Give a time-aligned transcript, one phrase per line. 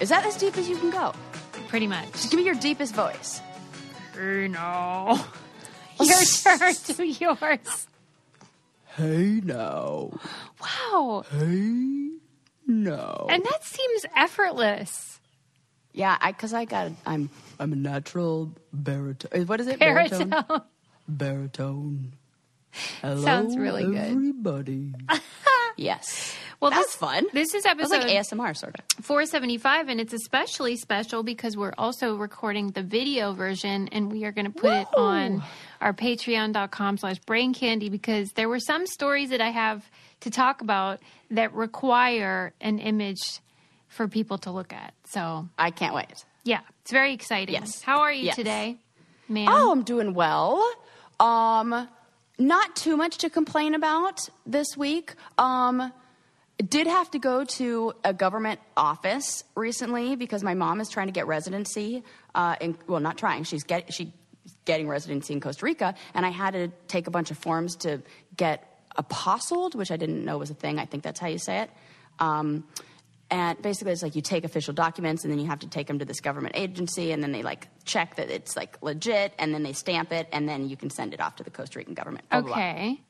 [0.00, 0.04] Hey, no.
[0.04, 1.12] Is that as deep as you can go?
[1.68, 2.10] Pretty much.
[2.12, 3.40] Just give me your deepest voice.
[4.14, 5.18] Hey, no.
[6.00, 7.86] Your turn to yours.
[8.96, 10.10] Hey now.
[10.58, 11.24] Wow.
[11.30, 12.10] Hey
[12.66, 13.26] no.
[13.28, 15.20] And that seems effortless.
[15.92, 19.46] yeah, I because I got I'm I'm a natural baritone.
[19.46, 19.78] What is it?
[19.78, 20.30] Baritone.
[20.30, 20.62] Baritone.
[21.08, 22.12] Baritone.
[23.02, 23.96] Hello, Sounds really good.
[23.98, 24.94] everybody.
[25.76, 26.34] yes.
[26.60, 27.26] Well, That was this fun.
[27.32, 29.04] This is episode like ASMR sort of.
[29.04, 34.32] 475, and it's especially special because we're also recording the video version, and we are
[34.32, 35.42] going to put it on
[35.80, 39.88] our patreon.com slash brain candy because there were some stories that I have
[40.20, 43.22] to talk about that require an image
[43.88, 44.92] for people to look at.
[45.06, 46.12] So, I can't wait.
[46.44, 47.54] yeah, it's very exciting.
[47.54, 47.80] Yes.
[47.80, 48.36] How are you Yes.
[48.36, 48.76] today,
[49.30, 49.48] man?
[49.50, 50.62] Oh, I'm doing well.
[51.18, 51.88] Um,
[52.40, 55.14] not too much to complain about this week.
[55.38, 55.92] Um,
[56.68, 61.12] did have to go to a government office recently because my mom is trying to
[61.12, 62.02] get residency.
[62.34, 63.44] Uh, in, well, not trying.
[63.44, 64.12] She's get she
[64.64, 68.02] getting residency in Costa Rica, and I had to take a bunch of forms to
[68.36, 68.66] get
[68.96, 70.78] apostoled, which I didn't know was a thing.
[70.78, 71.70] I think that's how you say it.
[72.18, 72.64] Um,
[73.30, 75.98] and basically, it's like you take official documents and then you have to take them
[76.00, 79.62] to this government agency, and then they like check that it's like legit, and then
[79.62, 82.28] they stamp it, and then you can send it off to the Costa Rican government.
[82.28, 82.56] Blah, blah, blah.
[82.56, 83.00] okay.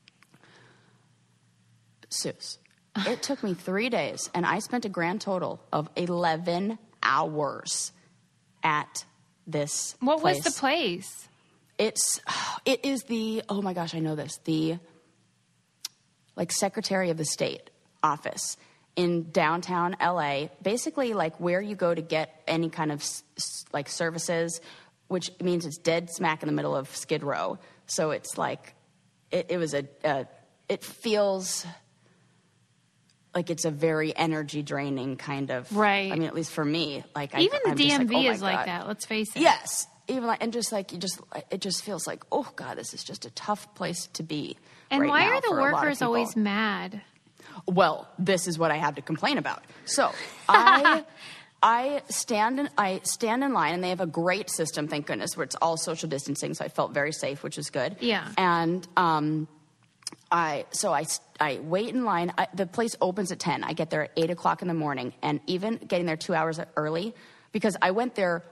[2.09, 2.59] Sus,
[3.07, 7.91] it took me three days, and I spent a grand total of 11 hours
[8.63, 9.05] at
[9.47, 10.43] this What place.
[10.43, 11.27] was the place?
[11.77, 12.19] It's,
[12.65, 14.77] it is the, oh my gosh, I know this, the
[16.35, 17.69] like Secretary of the State
[18.03, 18.57] office
[18.95, 23.65] in downtown LA, basically like where you go to get any kind of s- s-
[23.71, 24.59] like services,
[25.07, 27.57] which means it's dead smack in the middle of Skid Row.
[27.85, 28.75] So it's like,
[29.31, 30.23] it, it was a, uh,
[30.67, 31.65] it feels
[33.33, 36.11] like it's a very energy draining kind of Right.
[36.11, 38.31] I mean, at least for me, like I, Even the I'm just like, DMV oh
[38.31, 38.67] is like God.
[38.67, 38.87] that.
[38.87, 39.41] Let's face it.
[39.41, 42.93] Yes, even like and just like you just it just feels like oh god, this
[42.93, 44.57] is just a tough place to be.
[44.89, 47.01] And right why are the for a lot of workers always mad?
[47.67, 49.63] Well, this is what I have to complain about.
[49.85, 50.11] So
[50.49, 51.05] I.
[51.63, 55.37] I stand in I stand in line and they have a great system, thank goodness,
[55.37, 57.97] where it's all social distancing, so I felt very safe, which was good.
[57.99, 58.27] Yeah.
[58.35, 59.47] And um,
[60.31, 61.05] I so I
[61.39, 62.33] I wait in line.
[62.37, 63.63] I, the place opens at ten.
[63.63, 66.59] I get there at eight o'clock in the morning, and even getting there two hours
[66.75, 67.13] early
[67.51, 68.43] because I went there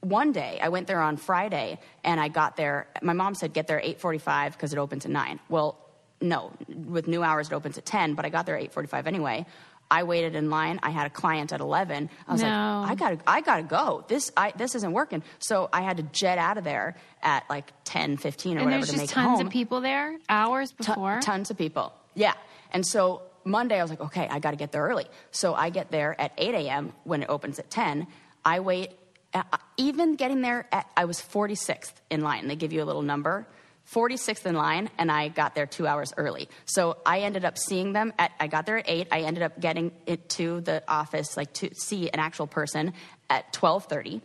[0.00, 0.58] one day.
[0.60, 2.88] I went there on Friday, and I got there.
[3.02, 5.38] My mom said get there at eight forty-five because it opens at nine.
[5.48, 5.78] Well,
[6.20, 9.06] no, with new hours it opens at ten, but I got there at eight forty-five
[9.06, 9.46] anyway.
[9.90, 10.80] I waited in line.
[10.82, 12.10] I had a client at eleven.
[12.26, 12.48] I was No.
[12.86, 14.04] like, I gotta, I gotta go.
[14.06, 15.22] This, I, this isn't working.
[15.38, 18.84] So I had to jet out of there at like ten fifteen or And whatever
[18.84, 21.20] there's to just make it tons of people there hours before.
[21.22, 21.94] tons of people.
[22.14, 22.34] Yeah.
[22.70, 25.06] And so Monday, I was like, okay, I got to get there early.
[25.30, 26.92] So I get there at 8 a.m.
[27.04, 28.06] when it opens at 10.
[28.44, 28.90] I wait,
[29.32, 29.42] uh,
[29.78, 32.46] even getting there, at, I was 46th in line.
[32.46, 33.46] They give you a little number.
[33.92, 36.48] 46th in line, and I got there two hours early.
[36.66, 39.08] So I ended up seeing them at, I got there at 8.
[39.10, 42.92] I ended up getting it to the office, like to see an actual person
[43.30, 44.20] at 1230.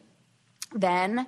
[0.74, 1.28] Then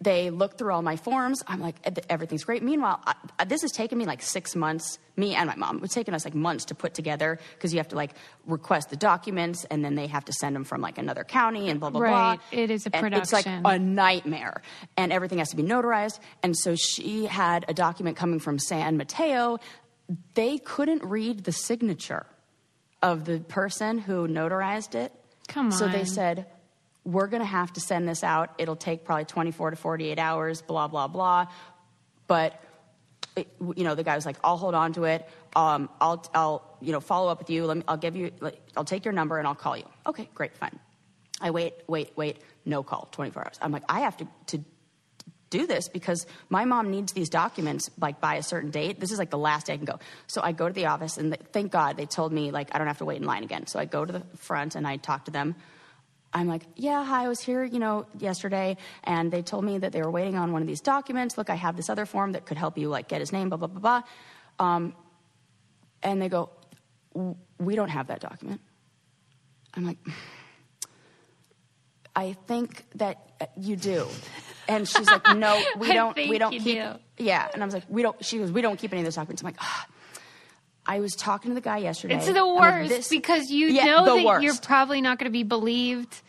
[0.00, 1.42] they look through all my forms.
[1.46, 1.76] I'm like,
[2.10, 2.62] everything's great.
[2.62, 3.00] Meanwhile,
[3.38, 5.80] I, this has taken me like six months, me and my mom.
[5.82, 8.10] It's taken us like months to put together because you have to like
[8.46, 11.80] request the documents and then they have to send them from like another county and
[11.80, 12.38] blah, blah, Right.
[12.50, 12.58] blah.
[12.60, 14.60] It is a And It's like a nightmare.
[14.98, 16.18] And everything has to be notarized.
[16.42, 19.58] And so she had a document coming from San Mateo.
[20.34, 22.26] They couldn't read the signature
[23.02, 25.12] of the person who notarized it.
[25.48, 25.72] Come on.
[25.72, 26.46] So they said,
[27.06, 28.50] we're going to have to send this out.
[28.58, 31.46] It'll take probably 24 to 48 hours, blah, blah, blah.
[32.26, 32.60] But,
[33.36, 35.26] it, you know, the guy was like, I'll hold on to it.
[35.54, 37.64] Um, I'll, I'll, you know, follow up with you.
[37.64, 38.32] Let me, I'll give you,
[38.76, 39.84] I'll take your number and I'll call you.
[40.06, 40.78] Okay, great, fine.
[41.40, 43.58] I wait, wait, wait, no call, 24 hours.
[43.62, 44.64] I'm like, I have to, to
[45.50, 48.98] do this because my mom needs these documents like by a certain date.
[48.98, 50.00] This is like the last day I can go.
[50.26, 52.78] So I go to the office and th- thank God they told me like I
[52.78, 53.68] don't have to wait in line again.
[53.68, 55.54] So I go to the front and I talk to them.
[56.32, 59.92] I'm like, yeah, hi, I was here, you know, yesterday, and they told me that
[59.92, 61.38] they were waiting on one of these documents.
[61.38, 63.58] Look, I have this other form that could help you like get his name, blah
[63.58, 64.02] blah blah
[64.58, 64.66] blah.
[64.66, 64.94] Um,
[66.02, 66.50] and they go,
[67.58, 68.60] we don't have that document.
[69.74, 69.98] I'm like,
[72.14, 74.06] I think that uh, you do.
[74.68, 76.16] And she's like, no, we don't.
[76.16, 76.64] We don't keep.
[76.64, 76.92] do.
[77.18, 78.22] Yeah, and I was like, we don't.
[78.24, 79.42] She goes, we don't keep any of those documents.
[79.42, 79.86] I'm like, ah.
[80.86, 82.14] I was talking to the guy yesterday.
[82.16, 84.44] It's the like, worst this- because you Yeah, know that worst.
[84.44, 86.20] you're probably not going to be believed.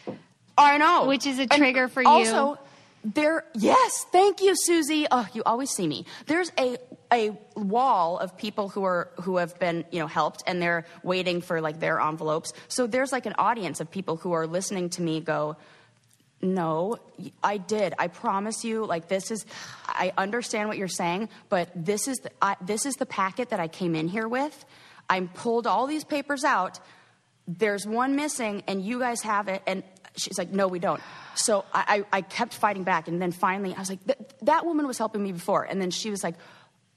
[0.58, 1.06] I know.
[1.06, 2.08] Which is a And trigger for you.
[2.10, 2.58] Also,
[3.04, 5.06] there, yes, thank you, Susie.
[5.12, 6.06] Oh, you always see me.
[6.26, 6.78] There's a
[7.14, 11.40] a wall of people who are who have been you know helped and they're waiting
[11.40, 15.02] for like their envelopes so there's like an audience of people who are listening to
[15.02, 15.56] me go
[16.42, 16.98] no
[17.44, 17.94] i did.
[17.98, 19.46] I promise you like this is
[19.88, 23.60] i understand what you're saying but this is the, I, this is the packet that
[23.60, 24.66] i came in here with.
[25.10, 26.80] I pulled all these papers out.
[27.48, 29.84] There's one missing and you guys have it and
[30.16, 31.02] she's like no we don't.
[31.36, 34.00] So i, I, I kept fighting back and then finally i was like
[34.42, 35.64] that woman was helping me before.
[35.64, 36.36] And then she was like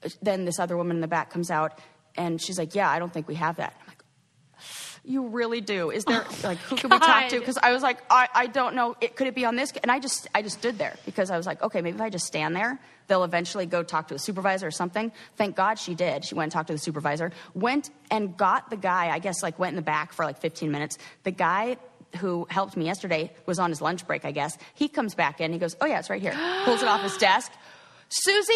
[0.03, 1.79] uh, then this other woman in the back comes out
[2.15, 3.75] and she's like yeah i don't think we have that.
[3.81, 4.00] I'm like
[5.03, 5.89] you really do.
[5.89, 7.39] Is there Oh like who can we talk to?
[7.39, 8.95] Because I was like, I, I don't know.
[9.01, 9.71] It, could it be on this?
[9.81, 12.09] And I just I just stood there because I was like, okay, maybe if I
[12.11, 15.11] just stand there, they'll eventually go talk to a supervisor or something.
[15.37, 16.23] Thank God she did.
[16.23, 17.31] She went and talked to the supervisor.
[17.55, 19.09] Went and got the guy.
[19.09, 20.97] I guess like went in the back for like 15 minutes.
[21.23, 21.77] The guy
[22.17, 24.23] who helped me yesterday was on his lunch break.
[24.25, 25.51] I guess he comes back in.
[25.51, 26.33] He goes, oh yeah, it's right here.
[26.65, 27.51] Pulls it off his desk.
[28.09, 28.53] Susie,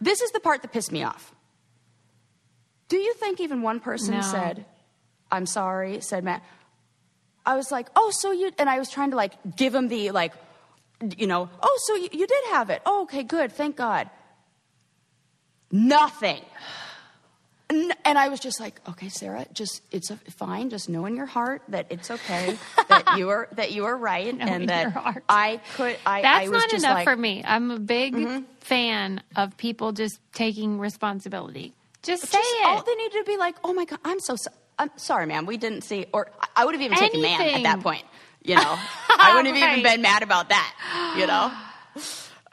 [0.00, 1.32] this is the part that pissed me off.
[2.88, 4.20] Do you think even one person No.
[4.22, 4.64] said,
[5.30, 6.42] I'm sorry, said Matt.
[7.44, 10.10] I was like, oh, so you, and I was trying to like give him the
[10.10, 10.32] like,
[11.16, 12.82] you know, oh, so you, you did have it.
[12.86, 14.10] Oh, okay, good, thank God.
[15.70, 16.42] Nothing.
[17.68, 20.70] And I was just like, okay, Sarah, just it's a, fine.
[20.70, 22.56] Just know in your heart that it's okay
[22.88, 25.22] that you are that you are right, and that.
[25.28, 25.96] I could.
[26.06, 27.12] I, That's I was not enough like, Mm-hmm.
[27.12, 27.42] for me.
[27.44, 31.74] I'm a big fan of people just taking responsibility.
[32.04, 32.66] Just say just, it.
[32.66, 34.56] All they need to be like, oh my God, I'm so sorry.
[34.78, 35.46] I'm sorry, ma'am.
[35.46, 38.04] We didn't see, or I- would have even taken man at that point.
[38.42, 38.62] You know,
[39.18, 39.78] I wouldn't have Right.
[39.78, 41.14] even been mad about that.
[41.18, 41.52] You know.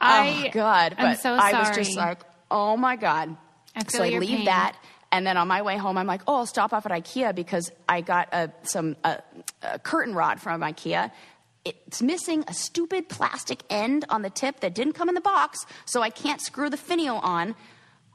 [0.00, 0.94] I, oh God!
[0.98, 2.18] But I'm so I was just like,
[2.50, 3.36] oh my God.
[3.76, 4.44] I so I leave pain.
[4.46, 4.76] that,
[5.12, 7.70] and then on my way home, I'm like, oh, I'll stop off at IKEA because
[7.88, 9.16] I got a, some uh,
[9.62, 11.10] a curtain rod from IKEA.
[11.64, 15.64] It's missing a stupid plastic end on the tip that didn't come in the box,
[15.86, 17.54] so I can't screw the finial on.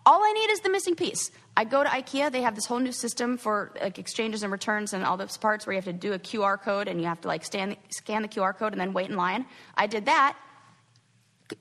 [0.06, 1.32] All I need is the missing piece.
[1.56, 2.32] I go to IKEA.
[2.32, 5.68] They have this whole new system for like exchanges and returns and all those parts
[5.68, 8.22] where you have to do a QR code and you have to like scan scan
[8.22, 9.46] the QR code and then wait in line.
[9.76, 10.38] I did that.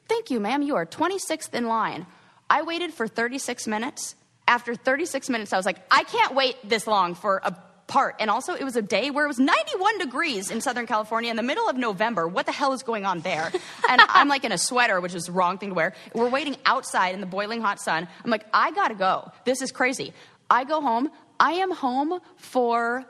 [0.06, 0.62] Thank you, ma'am.
[0.62, 2.06] You are 26th in line.
[2.48, 4.14] I waited for 36 minutes.
[4.46, 7.54] After 36 minutes, I was like, I can't wait this long for a
[7.88, 8.14] part.
[8.20, 11.36] And also, it was a day where it was 91 degrees in Southern California in
[11.36, 12.28] the middle of November.
[12.28, 13.50] What the hell is going on there?
[13.90, 15.94] And I'm like in a sweater, which is the wrong thing to wear.
[16.14, 18.06] We're waiting outside in the boiling hot sun.
[18.22, 19.32] I'm like, I gotta go.
[19.44, 20.12] This is crazy.
[20.50, 21.10] I go home.
[21.40, 23.06] I am home for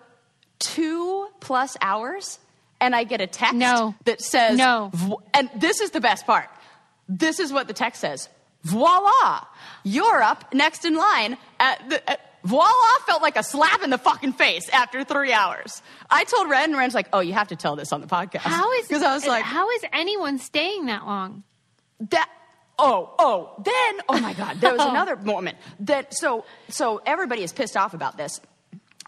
[0.61, 2.39] two plus hours.
[2.81, 3.97] And I get a text No.
[4.05, 4.93] that says, No.
[5.35, 6.49] And this is the best part.
[7.09, 8.29] This is what the text says.
[8.63, 9.45] Voila!
[9.83, 12.09] You're up next in line at the.
[12.11, 12.69] At, voila
[13.07, 15.83] felt like a slap in the fucking face after three hours.
[16.11, 18.39] I told Ren, and Ren's like, "Oh, you have to tell this on the podcast."
[18.41, 21.43] how is because I was like, how is anyone staying that long?
[22.11, 22.29] that
[22.79, 27.53] oh oh then oh my god there was another moment that so so everybody is
[27.53, 28.41] pissed off about this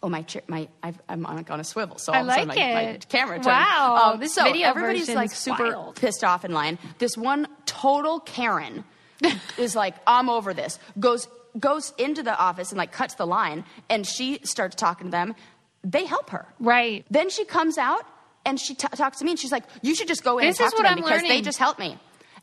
[0.02, 2.32] oh my chair my I've, i'm on, on a swivel so all I of a
[2.32, 3.08] sudden like my, my it.
[3.08, 3.46] camera turned.
[3.46, 5.94] Wow, Um, this so video everybody's like super wild.
[5.94, 8.82] pissed off in line this one total karen
[9.56, 13.64] is like i'm over this goes goes into the office and like cuts the line
[13.88, 15.34] and she starts talking to them
[15.82, 17.04] they help her Right.
[17.10, 18.04] then she comes out
[18.44, 20.58] and she t- talks to me and she's like, "You should just go in This
[20.60, 21.98] and talk to them I'm because they just helped me."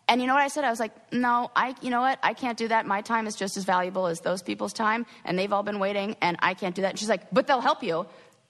[0.08, 0.64] And you know what I said?
[0.64, 1.76] I was like, "No, I.
[1.82, 2.20] You know what?
[2.22, 2.86] I can't do that.
[2.86, 6.16] My time is just as valuable as those people's time, and they've all been waiting,
[6.22, 8.06] and I can't do that." And she's like, "But they'll help you."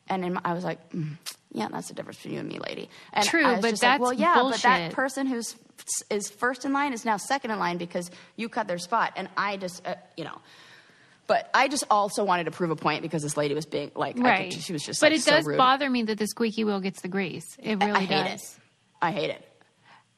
[0.09, 1.17] And my, I was like, mm,
[1.51, 3.99] "Yeah, that's the difference between you and me, lady." And True, I but just like,
[4.01, 5.55] well, yeah, but that person who's
[6.09, 9.29] is first in line is now second in line because you cut their spot, and
[9.37, 10.39] I just, uh, you know.
[11.27, 14.17] But I just also wanted to prove a point because this lady was being like,
[14.17, 14.51] I Right.
[14.53, 15.57] could, she was just But like, it so does rude.
[15.57, 17.57] bother me that the squeaky wheel gets the grease.
[17.59, 18.41] It really I hate does.
[18.43, 18.59] it.
[19.01, 19.43] I hate it.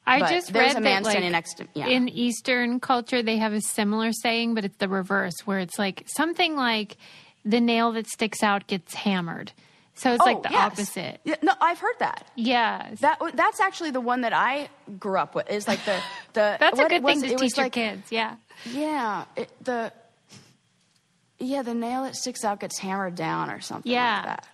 [0.06, 1.88] I But just read that, like, to- yeah.
[1.88, 6.04] in Eastern culture they have a similar saying, but it's the reverse, where it's like
[6.08, 6.98] something like
[7.44, 9.52] the nail that sticks out gets hammered.
[10.00, 10.72] So it's like oh, the Oh, yes.
[10.72, 11.20] opposite.
[11.26, 12.26] Yeah, no, I've heard that.
[12.36, 12.90] Yeah.
[13.02, 15.50] That oh, that's actually the one that I grew up with.
[15.50, 16.00] Is like the
[16.34, 16.56] the.
[16.60, 18.10] That's a what it good was, thing to it teach your like, kids.
[18.12, 18.36] Yeah.
[18.72, 19.92] Yeah, it, the.
[21.38, 23.92] Yeah, the nail that sticks out gets hammered down or something.
[23.92, 24.16] Yeah.
[24.18, 24.48] like that.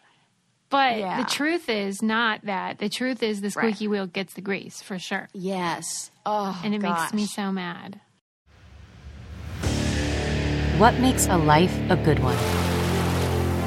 [0.70, 1.22] But Yeah.
[1.24, 2.80] the truth is not that.
[2.80, 3.52] The truth is the Right.
[3.76, 5.30] squeaky wheel gets the grease for sure.
[5.34, 6.10] Yes.
[6.26, 8.02] Oh, And it makes me so mad.
[10.78, 12.36] What makes a life a good one?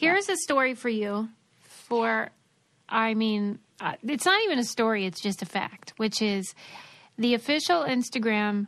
[0.00, 1.28] Here's a story for you.
[1.60, 2.30] For,
[2.88, 6.54] I mean, uh, it's not even a story, it's just a fact, which is
[7.18, 8.66] the official Instagram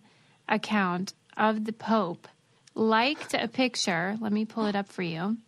[0.48, 2.28] account of the Pope
[2.74, 4.16] liked a picture.
[4.20, 5.38] Let me pull it up for you.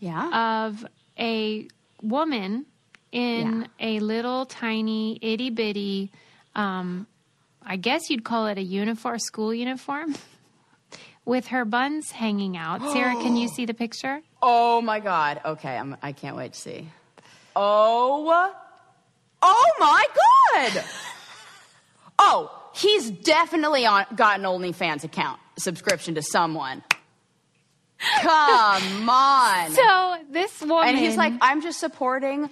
[0.00, 0.66] Yeah.
[0.66, 0.84] Of
[1.18, 1.68] a
[2.02, 2.66] woman
[3.12, 3.96] in Yeah.
[3.96, 6.12] a little tiny itty bitty,
[6.54, 7.06] um,
[7.64, 10.14] I guess you'd call it a uniform, school uniform,
[11.26, 12.80] with her buns hanging out.
[12.92, 14.22] Sarah, can you see the picture?
[14.42, 15.40] oh my God.
[15.44, 16.88] Okay, I'm, I can't wait to see.
[17.54, 18.52] Oh.
[19.42, 20.06] Oh my
[20.72, 20.84] God.
[22.18, 26.82] Oh, he's definitely on, got an OnlyFans account subscription to someone.
[28.20, 29.70] Come on.
[29.72, 32.48] So this woman, and he's like, I'm just supporting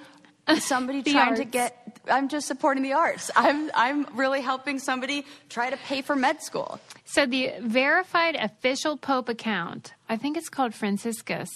[0.59, 1.84] somebody trying to get.
[2.11, 3.31] I'm just supporting the arts.
[3.37, 6.79] I'm I'm really helping somebody try to pay for med school.
[7.05, 11.49] So the verified official Pope account, I think it's called Franciscus,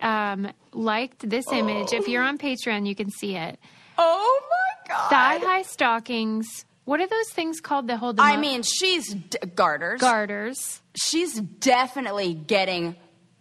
[0.00, 1.92] um, liked this image.
[1.92, 3.58] If you're on Patreon, you can see it.
[3.98, 5.10] Oh my god!
[5.10, 6.64] Thigh high stockings.
[6.84, 8.40] What are those things called that hold them I up?
[8.40, 10.00] mean, she's d- garters.
[10.00, 10.80] garters.
[10.96, 12.96] she's definitely getting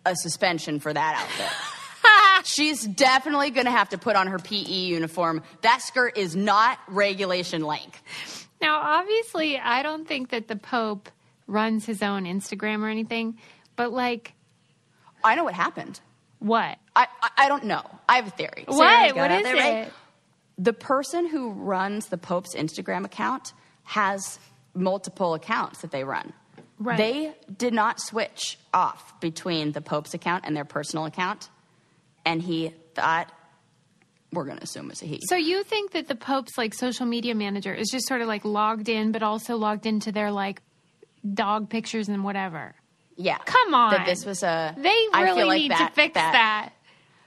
[0.06, 1.48] a suspension for that outfit.
[2.44, 5.44] she's definitely going to have to put on her PE uniform.
[5.62, 8.48] That skirt is not regulation length.
[8.62, 11.10] Now, obviously, I don't think that the Pope
[11.48, 13.38] runs his own Instagram or anything,
[13.76, 14.34] but like,
[15.24, 16.00] I know what happened.
[16.40, 16.78] what?
[16.96, 17.84] I, I, I don't know.
[18.10, 18.66] I have a theory.
[18.68, 18.78] What?
[18.78, 19.88] Got What it is there, right?
[19.88, 19.94] it?
[20.58, 24.40] The person who runs the Pope's Instagram account has
[24.74, 26.34] multiple accounts that they run.
[26.80, 26.98] Right.
[26.98, 31.50] They did not switch off between the Pope's account and their personal account,
[32.26, 33.32] and he thought,
[34.34, 35.20] we're going to assume it's a he.
[35.28, 38.46] So you think that the Pope's like social media manager is just sort of like
[38.46, 40.62] logged in, but also logged into their like
[41.34, 42.76] dog pictures and whatever?
[43.18, 43.38] yeah.
[43.40, 43.92] Come on.
[43.92, 44.74] That this was a.
[44.78, 46.72] They I really feel like need that, to fix that.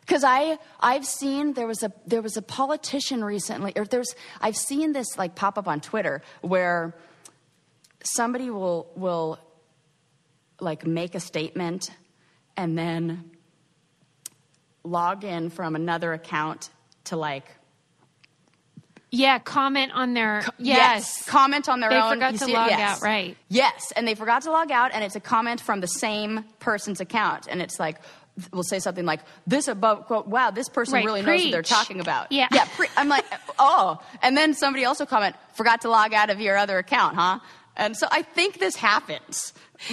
[0.00, 4.56] Because I I've seen there was a there was a politician recently, or there's I've
[4.56, 6.94] seen this like pop up on Twitter where
[8.02, 9.38] somebody will will
[10.60, 11.90] like make a statement
[12.56, 13.30] and then
[14.84, 16.70] log in from another account
[17.04, 17.44] to like
[19.10, 21.24] Yeah, comment on their yes.
[21.28, 22.14] comment on their They own.
[22.14, 22.98] forgot You to see log Yes.
[22.98, 23.36] out, right.
[23.48, 27.00] Yes, and they forgot to log out, and it's a comment from the same person's
[27.00, 27.98] account, and it's like
[28.52, 30.26] we'll say something like this above quote.
[30.26, 32.32] Wow, this person Right, really knows what they're talking about.
[32.32, 32.48] Yeah.
[32.50, 32.64] yeah.
[32.76, 33.24] Pre- I'm like,
[33.60, 37.38] oh, and then somebody also comment forgot to log out of your other account, huh?
[37.76, 39.52] And so I think this happens,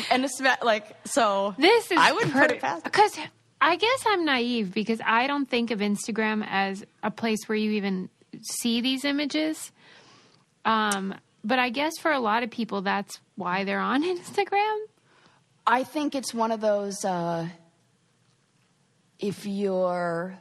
[0.09, 1.53] and it's like so.
[1.59, 2.83] This is I wouldn't put it past.
[2.83, 3.15] because
[3.61, 7.71] I guess I'm naive because I don't think of Instagram as a place where you
[7.71, 8.09] even
[8.41, 9.71] see these images.
[10.65, 11.13] Um,
[11.43, 14.77] but I guess for a lot of people, that's why they're on Instagram.
[15.67, 17.05] I think it's one of those.
[17.05, 17.47] Uh,
[19.19, 20.37] if you're,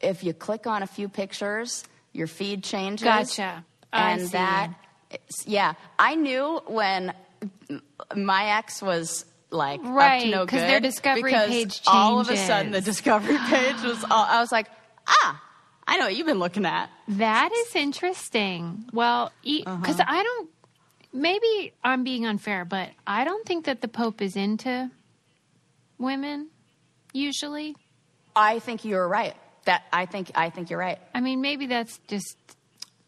[0.00, 1.84] if you click on a few pictures,
[2.14, 3.04] your feed changes.
[3.04, 3.64] Gotcha.
[3.92, 4.72] And that,
[5.44, 7.12] yeah, I knew when
[8.14, 12.28] my ex was like up Right, to no good their discovery because page All of
[12.30, 14.04] a sudden, the discovery page was.
[14.04, 14.68] All, I was like,
[15.06, 15.42] ah,
[15.86, 16.90] I know what you've been looking at.
[17.08, 18.84] That is interesting.
[18.92, 20.50] Well, because I don't.
[21.12, 24.90] Maybe I'm being unfair, but I don't think that the Pope is into
[25.98, 26.48] women.
[27.12, 27.74] Usually,
[28.34, 29.34] I think you're right.
[29.64, 30.98] That I think I think you're right.
[31.14, 32.36] I mean, maybe that's just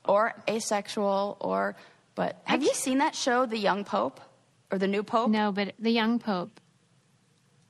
[0.04, 1.76] Or asexual, or
[2.14, 4.20] but have you seen that show, The Young Pope,
[4.70, 5.30] or The New Pope?
[5.30, 5.52] no.
[5.52, 6.60] But the young Pope,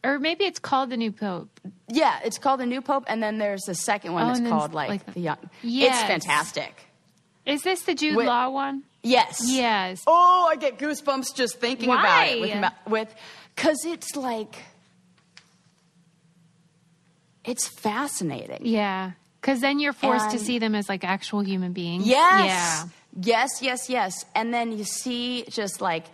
[0.04, 1.48] or maybe it's called the new Pope.
[1.88, 4.74] Yeah, it's called The New Pope, and then there's the second one Oh, that's called
[4.74, 5.50] like, like- The Young.
[5.62, 5.98] Yes.
[6.00, 6.74] It's fantastic.
[7.46, 8.26] Is this the Jude Wait.
[8.26, 8.82] Law one?
[9.02, 9.40] Yes.
[9.46, 10.02] Yes.
[10.06, 12.72] Oh, I get goosebumps just thinking about it with Why?
[12.86, 13.14] with
[13.54, 14.56] because it's like
[17.44, 18.60] it's fascinating.
[18.62, 19.12] Yeah.
[19.40, 22.06] Because then you're forced to see them as like actual human beings.
[22.06, 22.44] Yes.
[22.46, 22.84] Yeah.
[23.20, 24.24] Yes, yes, yes.
[24.34, 26.04] And then you see just like,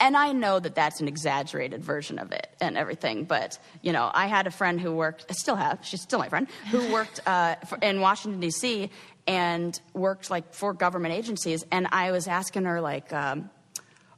[0.00, 4.10] and I know that that's an exaggerated version of it and everything, but you know,
[4.12, 7.20] I had a friend who worked, I still have, she's still my friend, who worked
[7.26, 8.90] uh, for, in Washington, D.C.
[9.26, 11.64] and worked like for government agencies.
[11.70, 13.50] And I was asking her, like, um,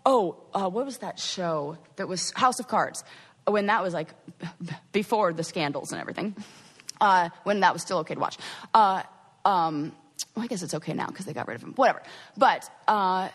[0.07, 3.03] oh, uh, what was that show that was House of Cards?
[3.47, 4.09] When that was like
[4.93, 6.37] before the scandals and everything.
[7.03, 8.39] uh, when that was still okay to watch.
[8.73, 9.03] Uh,
[9.45, 9.93] um,
[10.35, 11.73] well, I guess it's okay now because they got rid of him.
[11.75, 12.03] Whatever.
[12.37, 13.29] But uh,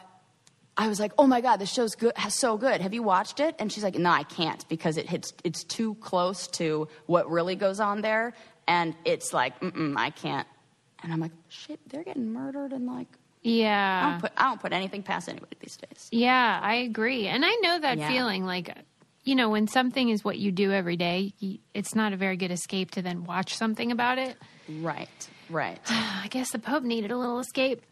[0.77, 2.81] I was like, oh my god, this show's good, so good.
[2.81, 3.55] Have you watched it?
[3.57, 7.55] And she's like, no, I can't because it hits, it's too close to what really
[7.55, 8.34] goes on there,
[8.67, 10.48] and it's like, mm I can't.
[11.03, 13.07] And I'm like, shit, they're getting murdered and like.
[13.46, 14.10] I Yeah.
[14.12, 16.10] don't, put, I don't put anything past anybody these days.
[16.12, 17.27] Yeah, I agree.
[17.27, 18.07] And I know that Yeah.
[18.10, 18.75] feeling like,
[19.24, 21.34] you know, when something is what you do every day,
[21.74, 24.36] it's not a very good escape to then watch something about it.
[24.67, 25.79] Right, right.
[25.89, 27.84] I guess the Pope needed a little escape.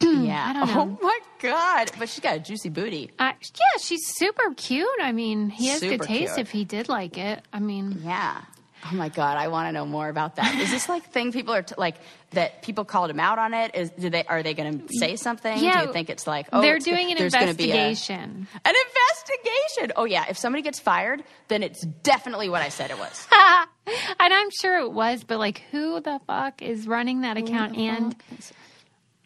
[0.00, 0.46] Yeah.
[0.48, 0.98] I don't know.
[1.00, 1.90] Oh my god!
[1.98, 3.10] But she's got a juicy booty.
[3.18, 4.88] Uh, yeah, she's super cute.
[5.00, 6.46] I mean, he has Super good taste cute.
[6.46, 7.42] if he did like it.
[7.52, 8.42] I mean, Yeah.
[8.90, 10.56] Oh my god, I want to know more about that.
[10.56, 11.94] Is this like thing people are t- like
[12.32, 12.62] that?
[12.62, 13.76] People called him out on it.
[13.76, 15.56] Is do they are they going to say something?
[15.62, 17.74] Yeah, do you think it's like oh, they're it's doing an there's gonna be a-
[17.76, 18.48] investigation.
[18.64, 19.92] an investigation.
[19.94, 23.28] Oh yeah, if somebody gets fired, then it's definitely what I said it was.
[24.18, 27.76] and I'm sure it was, but like, who the fuck is running that account?
[27.76, 28.16] And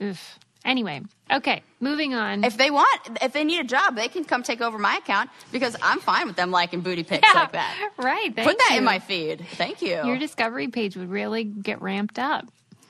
[0.03, 0.39] oof.
[0.65, 1.01] anyway,
[1.33, 2.45] okay, moving on.
[2.45, 5.31] If they want, if they need a job, they can come take over my account
[5.53, 7.91] because I'm fine with them liking booty pics Yeah, like that.
[7.99, 8.35] right?
[8.35, 8.79] Put that you.
[8.79, 9.45] in my feed.
[9.53, 10.05] Thank you.
[10.05, 12.47] Your discovery page would really get ramped up.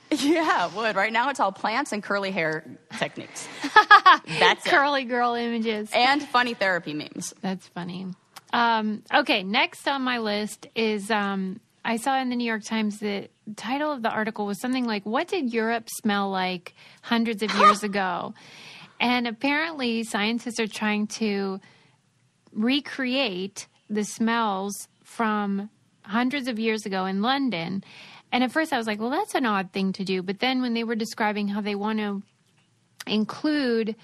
[0.11, 0.95] yeah, it would.
[0.95, 2.63] Right now it's all plants and curly hair
[2.97, 3.47] techniques.
[4.39, 4.69] That's it.
[4.69, 5.89] Curly girl images.
[5.93, 7.33] And funny therapy memes.
[7.41, 8.07] That's funny.
[8.53, 12.99] Um, okay, next on my list is um, I saw in the New York Times
[12.99, 17.55] the title of the article was something like "What did Europe smell like hundreds of
[17.55, 18.33] years ago?"
[18.99, 21.61] And apparently, scientists are trying to
[22.51, 25.69] recreate the smells from
[26.01, 27.85] hundreds of years ago in London.
[28.33, 30.61] And at first, I was like, "Well, that's an odd thing to do." But then,
[30.61, 32.21] when they were describing how they want to
[33.05, 33.95] include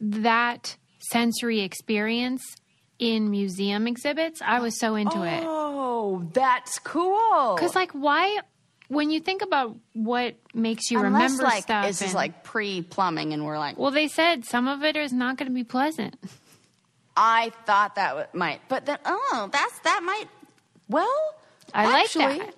[0.00, 0.78] that
[1.10, 2.42] sensory experience
[2.98, 5.42] in museum exhibits, I was so into it.
[5.44, 7.54] Oh, that's cool.
[7.54, 8.38] Because, like, why,
[8.88, 12.82] when you think about what makes you Unless, remember like, stuff, this is like pre
[12.82, 15.64] plumbing, and we're like, well, they said some of it is not going to be
[15.64, 16.16] pleasant.
[17.16, 20.26] I thought that w- might, but then, oh, that's that might.
[20.88, 21.34] Well,
[21.72, 22.54] I actually, like that.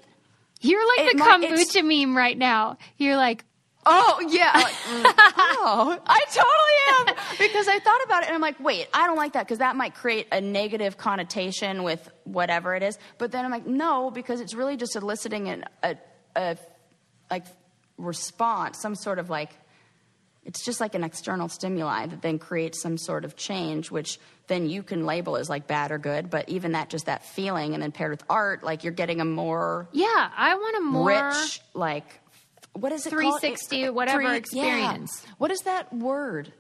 [0.61, 2.79] You're like the might- kombucha meme right now.
[2.99, 3.45] You're like,
[3.87, 4.51] Oh yeah.
[4.55, 5.05] Like, mm,
[5.39, 9.17] oh, I totally am because I thought about it and I'm like, wait, I don't
[9.17, 12.99] like that because that might create a negative connotation with whatever it is.
[13.19, 15.97] But then I'm like, no, because it's really just eliciting an, a,
[16.35, 16.57] a
[17.31, 17.45] like
[17.97, 19.51] response, some sort of like.
[20.45, 24.69] It's just like an external stimuli that then creates some sort of change, which then
[24.69, 26.31] you can label as like bad or good.
[26.31, 29.25] But even that, just that feeling, and then paired with art, like you're getting a
[29.25, 31.09] more yeah, I want a more.
[31.09, 32.07] rich, like
[32.81, 33.11] what is it?
[33.11, 34.35] 360 It- whatever yeah.
[34.35, 35.25] experience.
[35.39, 36.53] What is that word?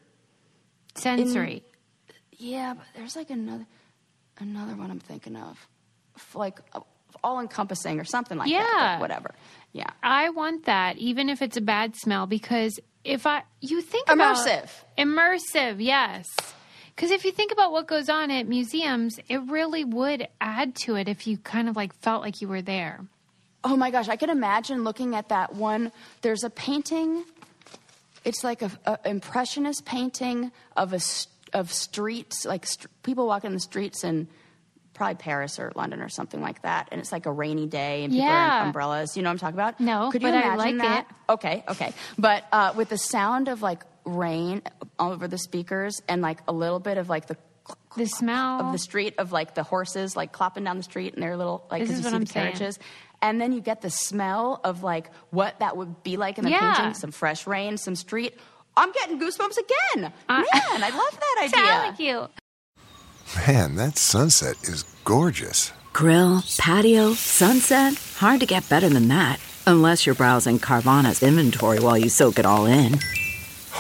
[0.94, 1.62] sensory.
[2.38, 3.66] Yeah, but there's like another
[4.38, 5.66] another one I'm thinking of,
[6.34, 6.80] like uh,
[7.24, 8.52] all encompassing or something like that.
[8.52, 8.94] Yeah.
[8.96, 9.34] but Whatever.
[9.72, 9.90] Yeah.
[10.02, 14.36] I want that, even if it's a bad smell, because if I you think about
[14.36, 14.70] Immersive.
[14.98, 16.26] immersive, yes.
[16.94, 20.96] Because if you think about what goes on at museums, it really would add to
[20.96, 23.04] it if you kind of like felt like you were there.
[23.68, 25.90] Oh my gosh, I can imagine looking at that one.
[26.22, 27.24] There's a painting.
[28.24, 31.00] It's like a, a impressionist painting of a
[31.52, 34.28] of streets, like st- people walking the streets in
[34.94, 36.88] probably Paris or London or something like that.
[36.92, 38.60] And it's like a rainy day and people are Yeah.
[38.62, 39.16] in umbrellas.
[39.16, 39.80] You know what I'm talking about?
[39.80, 41.06] No, Could you but I imagine like that?
[41.10, 41.32] it.
[41.32, 41.92] Okay, okay.
[42.18, 44.62] But uh, with the sound of like rain
[44.98, 47.36] all over the speakers and like a little bit of like the
[47.96, 51.22] The smell of the street of like the horses like clopping down the street and
[51.22, 52.46] their little like This is you what see I'm the saying.
[53.20, 56.44] Carriages and then you get the smell of like what that would be like in
[56.44, 56.74] the Yeah.
[56.74, 58.34] painting some fresh rain some street
[58.76, 61.62] i'm getting goosebumps again I- man i love that idea
[61.96, 62.28] Thank you.
[63.48, 65.72] Man, that sunset is gorgeous.
[65.92, 67.94] Grill, patio, sunset.
[68.18, 69.40] Hard to get better than that.
[69.66, 73.00] Unless you're browsing Carvana's inventory while you soak it all in.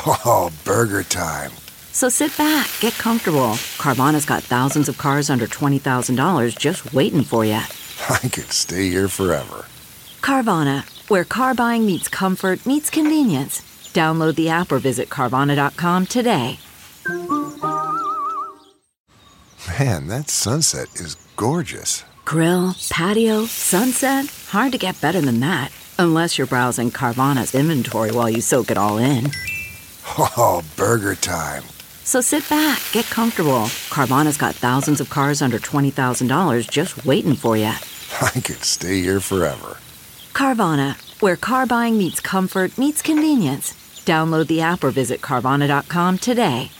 [0.04, 1.52] Oh, burger time.
[1.92, 3.54] So sit back, get comfortable.
[3.78, 7.60] Carvana's got thousands of cars under $20,000 just waiting for you.
[8.10, 9.66] I could stay here forever.
[10.20, 13.60] Carvana, where car buying meets comfort, meets convenience.
[13.92, 16.58] Download the app or visit Carvana.com today.
[19.78, 22.04] Man, that sunset is gorgeous.
[22.24, 24.26] Grill, patio, sunset.
[24.48, 25.70] Hard to get better than that.
[25.98, 29.30] Unless you're browsing Carvana's inventory while you soak it all in.
[30.18, 31.64] Oh, burger time.
[32.06, 33.64] So sit back, get comfortable.
[33.90, 37.64] Carvana's got thousands of cars under $20,000 just waiting for you.
[38.22, 39.76] I could stay here forever.
[40.32, 43.72] Carvana, where car buying meets comfort, meets convenience.
[44.06, 46.70] Download the app or visit Carvana.com today.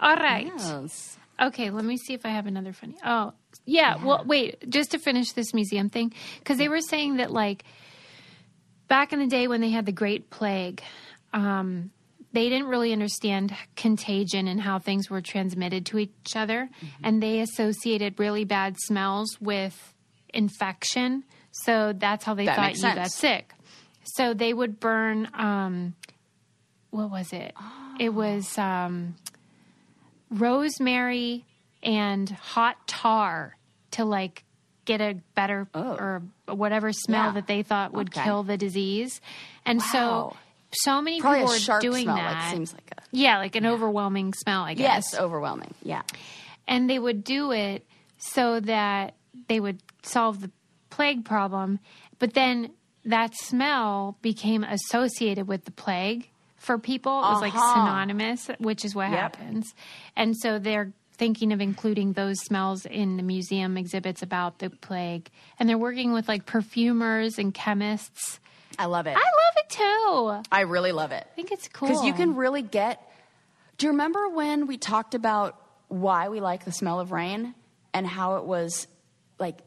[0.00, 0.46] All right.
[0.56, 1.16] Yes.
[1.40, 2.96] Okay, let me see if I have another funny.
[3.04, 3.32] Oh,
[3.64, 7.62] Yeah, well, wait, just to finish this museum thing, because they were saying that, like,
[8.88, 10.82] back in the day when they had the Great Plague,
[11.38, 11.90] um,
[12.32, 16.68] they didn't really understand contagion and how things were transmitted to each other.
[17.02, 19.94] And they associated really bad smells with
[20.34, 21.24] infection.
[21.64, 23.52] So that's how they That thought you got sick.
[24.04, 25.94] So they would burn, um,
[26.90, 27.54] what was it?
[27.98, 29.16] It was um,
[30.30, 31.44] rosemary
[31.82, 33.56] and hot tar
[33.92, 34.44] to like
[34.84, 37.26] get a better or whatever smell Oh.
[37.28, 37.32] Yeah.
[37.32, 38.24] that they thought would Okay.
[38.24, 39.20] kill the disease.
[39.64, 39.86] And Wow.
[39.92, 40.36] so
[41.00, 42.16] many Probably people a were sharp doing smell.
[42.16, 42.42] that.
[42.44, 45.12] Like, seems like a yeah, like an overwhelming smell, I guess.
[45.12, 45.74] yes, overwhelming.
[45.82, 46.02] Yeah.
[46.66, 47.86] And they would do it
[48.18, 49.14] so that
[49.48, 50.50] they would solve the
[50.90, 51.78] plague problem.
[52.18, 52.72] But then
[53.04, 57.12] that smell became associated with the plague for people.
[57.24, 57.72] It was like Uh-huh.
[57.74, 59.36] synonymous, which is what Yep.
[59.36, 59.72] happens.
[60.16, 65.30] And so they're thinking of including those smells in the museum exhibits about the plague.
[65.58, 68.38] And they're working with like perfumers and chemists.
[68.78, 69.16] I love it.
[69.16, 70.50] I love it too.
[70.52, 71.26] I really love it.
[71.30, 71.88] I think it's cool.
[71.88, 73.02] Because you can really get.
[73.76, 77.54] Do you remember when we talked about why we like the smell of rain
[77.92, 78.86] and how it was
[79.38, 79.58] like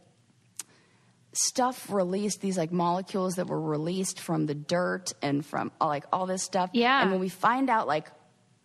[1.33, 6.25] stuff released, these like molecules that were released from the dirt and from like all
[6.25, 6.69] this stuff?
[6.73, 7.01] Yeah.
[7.01, 8.09] And when we find out, like,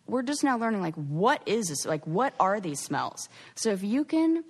[0.05, 1.85] we're just now learning, like, what is this?
[1.85, 3.27] Like, what are these smells?
[3.55, 4.45] So if you can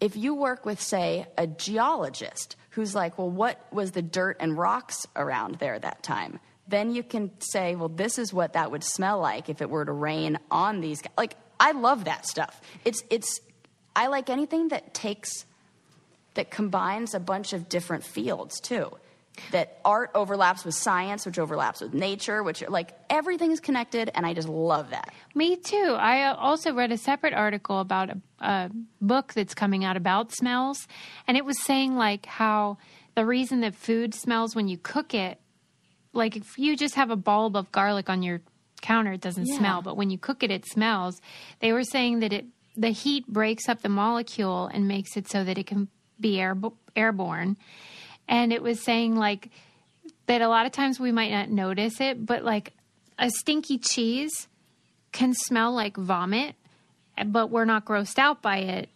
[0.00, 4.56] if you work with, say, a geologist who's like, well, what was the dirt and
[4.56, 6.40] rocks around there that time?
[6.66, 9.84] Then you can say, well, this is what that would smell like if it were
[9.84, 11.02] to rain on these.
[11.02, 11.12] guys.
[11.18, 12.60] Like, I love that stuff.
[12.84, 13.40] It's, it's,
[13.94, 15.44] I like anything that takes,
[16.34, 18.90] that combines a bunch of different fields too.
[19.52, 24.24] That art overlaps with science, which overlaps with nature, which like everything is connected, and
[24.26, 25.12] I just love that.
[25.34, 25.96] Me too.
[25.98, 30.32] I uh, also read a separate article about a, a book that's coming out about
[30.32, 30.86] smells,
[31.26, 32.78] and it was saying like how
[33.14, 35.40] the reason that food smells when you cook it,
[36.12, 38.40] like if you just have a bulb of garlic on your
[38.82, 39.58] counter, it doesn't Yeah.
[39.58, 41.20] smell, but when you cook it, it smells.
[41.60, 45.42] They were saying that it the heat breaks up the molecule and makes it so
[45.44, 45.88] that it can
[46.20, 46.56] be air,
[46.94, 47.56] airborne,
[48.30, 49.50] and it was saying like
[50.26, 52.72] that a lot of times we might not notice it, but like
[53.18, 54.48] a stinky cheese
[55.12, 56.54] can smell like vomit,
[57.26, 58.88] but we're not grossed out by it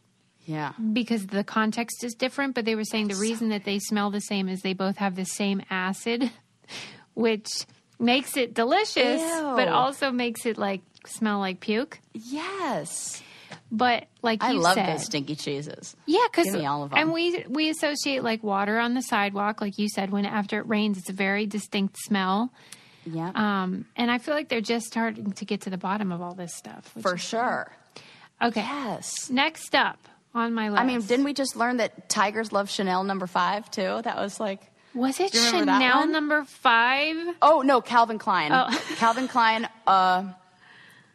[0.46, 0.72] Yeah.
[0.92, 2.54] because the context is different.
[2.54, 5.16] But they were saying the reason that they smell the same is they both have
[5.16, 6.30] the same acid,
[7.14, 7.48] which
[7.98, 11.98] makes it delicious, but also makes it like smell like puke.
[12.12, 13.22] Yes.
[13.72, 15.96] But like I love said, those stinky cheeses.
[16.06, 16.98] yeah, because Give me all of 'em.
[16.98, 20.68] and we we associate like water on the sidewalk, like you said, when after it
[20.68, 22.52] rains, it's a very distinct smell.
[23.06, 23.32] Yeah.
[23.34, 26.34] Um, and I feel like they're just starting to get to the bottom of all
[26.34, 26.92] this stuff.
[27.02, 27.70] For sure.
[28.40, 28.60] Okay.
[28.62, 29.28] Yes.
[29.30, 29.98] Next up
[30.34, 30.80] on my list.
[30.80, 34.00] I mean, didn't we just learn that tigers love Chanel number five too?
[34.04, 34.60] That was like,
[34.94, 37.16] was it do you remember that Chanel number five?
[37.42, 38.52] oh no, Calvin Klein.
[38.52, 38.68] Oh.
[38.96, 40.24] Calvin Klein, uh,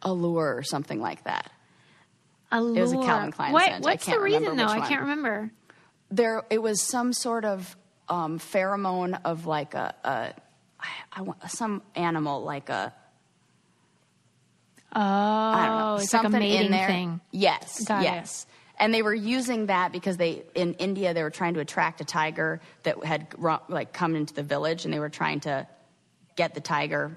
[0.02, 1.50] Allure or something like that.
[2.52, 2.80] Allure.
[2.82, 3.74] was a Calvin Klein What, scent.
[3.86, 4.66] I What's can't the reason though?
[4.66, 5.50] I can't remember.
[6.10, 7.76] There, it was some sort of
[8.08, 10.08] um, pheromone of like a, a
[10.80, 12.92] I, I want some animal like a
[14.92, 16.88] Oh, I don't know it's like a something mating in there.
[16.88, 17.20] thing.
[17.30, 18.04] Yes, Got it.
[18.06, 18.46] yes.
[18.76, 22.04] And they were using that because they in India they were trying to attract a
[22.04, 23.28] tiger that had
[23.68, 25.68] like come into the village, and they were trying to
[26.34, 27.16] get the tiger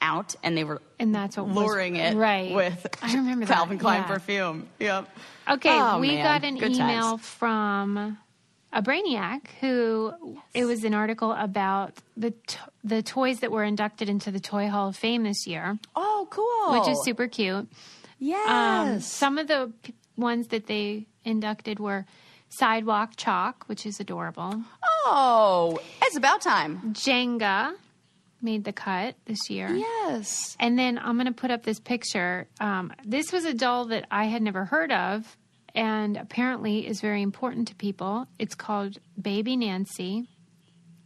[0.00, 2.52] out, and they were And that's what was- luring it right.
[2.54, 4.06] with I remember that, Calvin Klein yeah.
[4.06, 4.68] perfume.
[4.80, 5.08] Yep.
[5.50, 6.24] Okay, Oh, we man.
[6.24, 7.26] got an Good email times.
[7.28, 8.18] from
[8.72, 10.12] a brainiac who
[10.52, 14.68] it was an article about the t- the toys that were inducted into the Toy
[14.68, 16.78] Hall of Fame this year, Oh, cool.
[16.80, 17.68] which is super cute.
[18.18, 18.48] Yes.
[18.48, 22.04] Um, some of the p- ones that they inducted were
[22.48, 24.62] Sidewalk Chalk, which is adorable.
[25.06, 26.80] oh, it's about time.
[26.94, 27.74] Jenga
[28.44, 29.68] made the cut this year.
[29.74, 30.56] Yes.
[30.60, 32.46] And then I'm going to put up this picture.
[32.60, 35.36] Um, this was a doll that I had never heard of
[35.74, 38.26] and apparently is very important to people.
[38.38, 40.28] It's called Baby Nancy.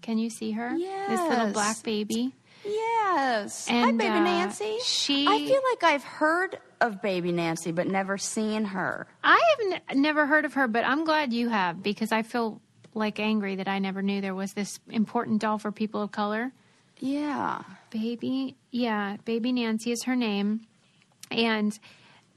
[0.02, 0.74] Can you see her?
[0.76, 1.08] Yes.
[1.10, 2.32] This little black baby.
[2.64, 3.68] Yes.
[3.68, 4.78] Hi, baby uh, Nancy.
[4.82, 9.06] she- I feel like I've heard of baby Nancy, but never seen her.
[9.24, 9.40] I
[9.72, 12.60] have n- never heard of her, but I'm glad you have because I feel
[12.94, 16.52] like angry that I never knew there was this important doll for people of color.
[17.00, 17.62] Yeah.
[17.90, 20.60] Baby, yeah, Baby Nancy is her name.
[21.30, 21.78] And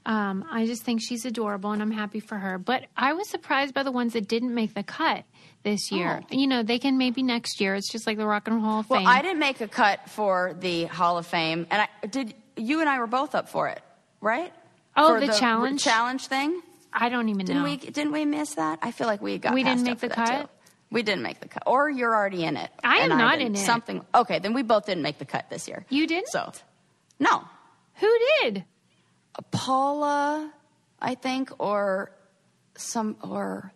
[0.06, 2.58] um, I just think she's adorable and I'm happy for her.
[2.58, 5.24] But I was surprised by the ones that didn't make the cut
[5.62, 6.20] this year.
[6.22, 6.26] Oh.
[6.30, 7.74] You know, they can maybe next year.
[7.74, 9.08] It's just like the Rock and Roll Hall of Well, Fame.
[9.08, 12.34] I didn't make a cut for the Hall of Fame, and I did.
[12.56, 13.80] You and I were both up for it,
[14.20, 14.52] right?
[14.96, 15.82] Oh, For the challenge?
[15.82, 16.60] challenge thing.
[16.92, 17.68] I don't even Didn't know.
[17.68, 17.76] we?
[17.78, 18.80] Didn't we miss that?
[18.82, 19.54] I feel like we got.
[19.54, 20.42] We didn't make the cut?
[20.42, 20.48] too.
[20.92, 22.70] We didn't make the cut, or you're already in it.
[22.84, 23.56] I am not didn't.
[23.56, 23.64] in it.
[23.64, 24.04] Something.
[24.14, 25.84] Okay, then we both didn't make the cut this year.
[25.88, 26.28] You didn't?
[26.28, 26.52] So,
[27.18, 27.42] no,
[27.96, 28.64] Who did?
[29.50, 30.52] Paula,
[31.00, 32.12] I think, or
[32.76, 33.72] some, or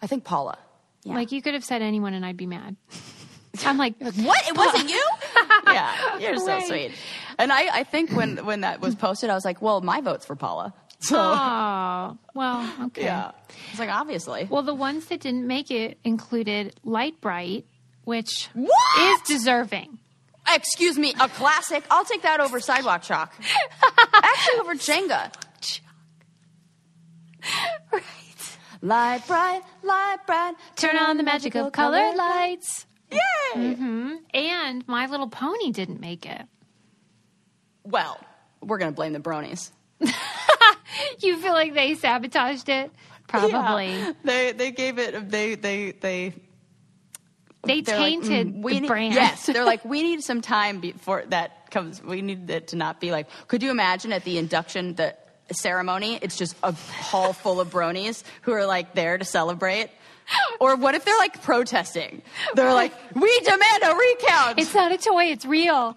[0.00, 0.58] I think Paula.
[1.02, 1.14] Yeah.
[1.14, 2.76] Like you could have said anyone and I'd be mad.
[3.66, 4.48] I'm like, What?
[4.48, 5.04] It wasn't you?
[5.66, 6.66] yeah, you're so Right.
[6.66, 6.92] sweet.
[7.38, 10.24] And I, I think when when that was posted, I was like, well, my vote's
[10.26, 10.72] for Paula.
[11.00, 13.04] So oh, well, okay.
[13.04, 13.32] yeah,
[13.70, 14.46] it's like obviously.
[14.48, 17.66] Well, the ones that didn't make it included Lite-Brite,
[18.04, 19.02] which What?
[19.02, 19.98] is deserving.
[20.54, 21.84] Excuse me, a classic.
[21.90, 23.34] I'll take that over Sidewalk Chalk.
[24.14, 25.30] Actually, over Jenga.
[27.92, 28.02] Right.
[28.80, 30.54] Lite-Brite, light bright.
[30.76, 32.86] Turn on the magic of color lights.
[33.10, 33.18] Yay!
[33.56, 34.12] Mm-hmm.
[34.34, 36.42] And My Little Pony didn't make it.
[37.82, 38.18] Well,
[38.62, 39.70] we're gonna blame the bronies.
[41.20, 42.90] You feel like they sabotaged it?
[43.26, 43.88] Probably.
[43.88, 44.12] Yeah.
[44.22, 45.30] They they gave it.
[45.30, 46.34] They they they.
[47.66, 49.14] They they're like, tainted mm, we the need- brand.
[49.14, 52.02] Yes, they're like we need some time before that comes.
[52.02, 53.26] We need it to not be like.
[53.48, 55.16] Could you imagine at the induction the
[55.50, 56.18] ceremony?
[56.20, 59.90] It's just a hall full of bronies who are like there to celebrate.
[60.60, 62.22] Or what if they're like protesting?
[62.54, 64.58] They're like, we demand a recount.
[64.58, 65.96] It's not a toy, it's real.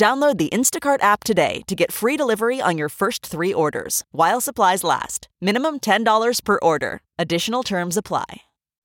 [0.00, 4.40] Download the Instacart app today to get free delivery on your first three orders while
[4.40, 5.28] supplies last.
[5.42, 7.02] Minimum $10 per order.
[7.18, 8.24] Additional terms apply.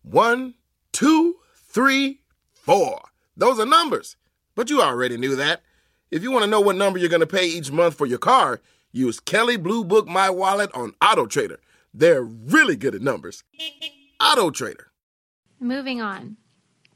[0.03, 0.55] One,
[0.91, 2.19] two, three,
[2.51, 3.01] four.
[3.37, 4.17] Those are numbers.
[4.55, 5.61] But you already knew that.
[6.11, 8.19] If you want to know what number you're going to pay each month for your
[8.19, 8.59] car,
[8.91, 11.61] use Kelley Blue Book My Wallet on Auto Trader.
[11.93, 13.41] They're really good at numbers.
[14.21, 14.91] Auto Trader.
[15.61, 16.35] Moving on.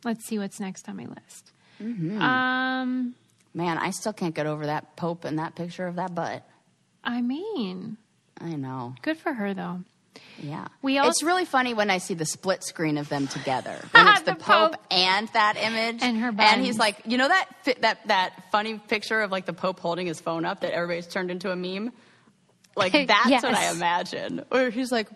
[0.04, 1.54] Let's see what's next on my list.
[1.82, 2.22] Mm-hmm.
[2.22, 3.16] Um,
[3.54, 6.48] Man, I still can't get over that Pope and that picture of that butt.
[7.04, 7.98] I mean,
[8.40, 8.96] I know.
[9.02, 9.82] good for her though.
[10.42, 10.68] Yeah.
[10.82, 13.78] We it's really funny when I see the split screen of them together.
[13.92, 14.82] When it's the, The Pope, Pope.
[14.92, 16.02] and that image.
[16.02, 17.46] And her And he's like, you know that
[17.82, 21.32] that that funny picture of like the Pope holding his phone up that everybody's turned
[21.32, 21.92] into a meme?
[22.76, 24.44] Like that's what I imagine.
[24.52, 25.10] Or he's like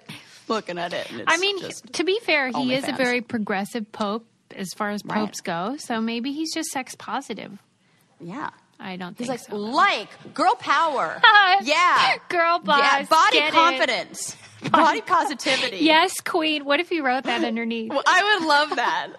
[0.48, 1.10] looking at it.
[1.12, 1.60] And it's I mean,
[1.94, 5.16] to be fair, he is a very progressive pope as far as Right.
[5.20, 5.76] popes go.
[5.80, 7.58] So maybe he's just sex positive.
[8.24, 8.50] Yeah.
[8.80, 9.56] I don't He's think like, so.
[9.56, 11.22] like, girl power.
[11.62, 12.18] yeah.
[12.28, 12.80] Girl boss.
[12.80, 13.54] Yeah, body get it.
[13.54, 14.38] confidence.
[14.72, 15.80] Body positivity.
[15.80, 16.64] Yes, queen.
[16.64, 17.90] What if you wrote that underneath?
[17.90, 19.10] Well, I would love that.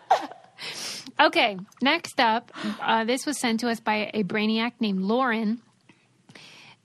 [1.20, 5.60] Okay, next up, uh, this was sent to us by a brainiac named Lauren.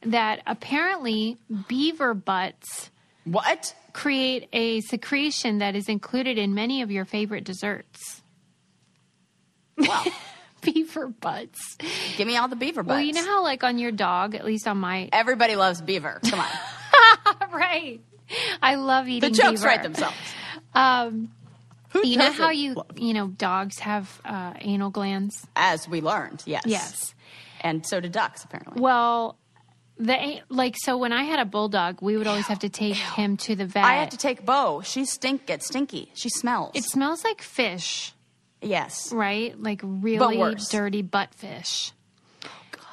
[0.02, 1.38] That apparently
[1.70, 2.92] beaver butts
[3.24, 3.74] what?
[3.94, 8.22] create a secretion that is included in many of your favorite desserts.
[9.78, 10.06] Wow.
[10.74, 11.78] Beaver butts.
[12.18, 12.96] Give me all the beaver butts.
[12.96, 15.10] Well, you know how, like, on your dog, at least on my.
[15.14, 16.20] Everybody loves beaver.
[16.30, 17.50] Come on.
[17.52, 18.00] right.
[18.62, 19.66] I love eating the jokes beaver.
[19.68, 20.16] write themselves.
[20.74, 21.32] Um,
[21.92, 25.48] Who you know how you, love- you know, dogs have uh, anal glands?
[25.56, 26.64] As we learned, yes.
[26.66, 27.16] Yes.
[27.62, 28.82] And so do ducks, apparently.
[28.82, 29.38] Well,
[29.98, 33.36] the like so when I had a bulldog, we would always have to take him
[33.38, 33.84] to the vet.
[33.84, 34.82] I had to take Bo.
[34.82, 36.10] She stink gets stinky.
[36.14, 36.72] She smells.
[36.74, 38.14] it smells like fish,
[38.62, 39.12] yes.
[39.14, 39.60] right?
[39.62, 40.70] Like really worse.
[40.70, 41.92] dirty butt fish.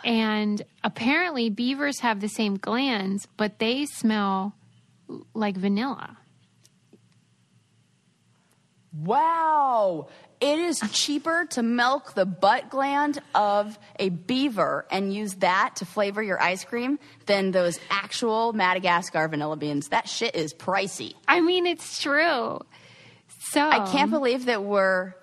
[0.05, 4.55] and apparently beavers have the same glands, but they smell
[5.35, 6.17] like vanilla.
[8.93, 10.09] Wow.
[10.41, 15.87] It is cheaper to milk the butt gland of a beaver and use that to
[15.87, 19.89] flavor your ice cream than those actual Madagascar vanilla beans.
[19.89, 21.15] That shit is pricey.
[21.27, 22.61] I mean, it's true.
[23.51, 25.15] So I can't believe that we're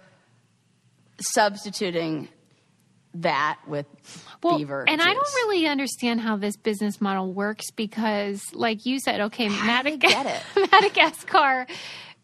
[1.34, 2.30] substituting
[3.16, 3.86] that with
[4.42, 4.86] well, beaver.
[4.88, 9.50] and I don't really understand how this business model works because, like you said, okay,
[9.50, 10.62] Madagascar, get it?
[10.72, 11.68] Madagascar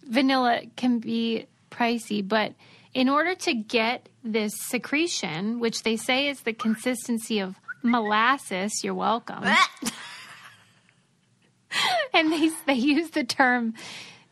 [0.03, 2.53] vanilla can be pricey, but
[2.93, 8.95] in order to get this secretion, which they say is the consistency of molasses, you're
[8.95, 9.43] welcome.
[12.13, 13.75] and they they use the term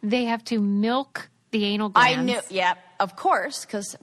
[0.01, 2.19] they have to milk the anal glands.
[2.19, 2.39] I knew.
[2.49, 3.95] Yeah, of course, because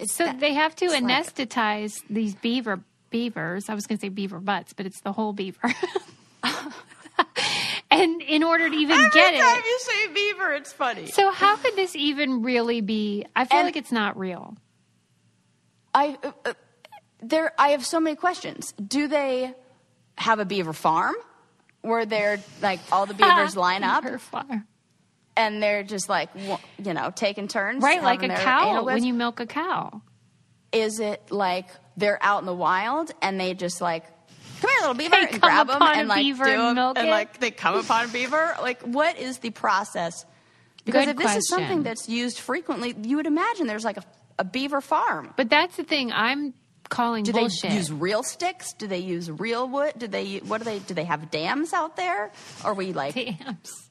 [0.00, 3.68] it's So that- they have to it's like- anesthetize these beaver beavers.
[3.68, 5.72] I was going to say beaver butts, but it's the whole beaver.
[7.92, 11.06] And in order to even Every get it, every time you say beaver, it's funny.
[11.08, 13.26] So how could this even really be?
[13.34, 14.56] I feel And- like it's not real.
[15.92, 16.52] I uh, uh,
[17.20, 18.72] there I have so many questions.
[18.74, 19.52] Do they
[20.16, 21.16] have a beaver farm
[21.82, 24.68] where they're like all the beavers line up Beaver farm.
[25.36, 26.30] And they're just like
[26.82, 30.02] you know taking turns, Right, like a cow when you milk a cow.
[30.72, 31.66] Is it like
[31.96, 34.04] they're out in the wild and they just like
[34.60, 36.98] come here, little beaver, They and grab them and like beaver do and 'em, milk
[36.98, 38.56] and like they come upon a beaver?
[38.60, 40.24] Like what is the process?
[40.84, 44.04] Because Good if this is something that's used frequently, you would imagine there's like a,
[44.38, 45.32] a beaver farm.
[45.36, 46.10] But that's the thing.
[46.12, 46.54] I'm
[46.88, 47.70] calling Do bullshit.
[47.70, 48.72] they use real sticks?
[48.72, 49.94] Do they use real wood?
[49.98, 52.30] Do they what do they do they have dams out there?
[52.64, 53.88] Or we like dams.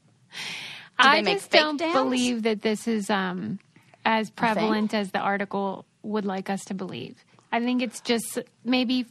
[1.00, 3.60] I just fake don't believe that this is um,
[4.06, 7.24] as prevalent as the article would like us to believe.
[7.52, 9.06] I think it's just maybe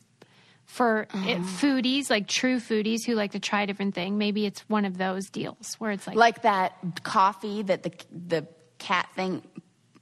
[0.64, 4.18] for it, foodies, like true foodies who like to try different thing.
[4.18, 8.46] Maybe it's one of those deals where it's like, like that coffee that the the
[8.78, 9.42] cat thing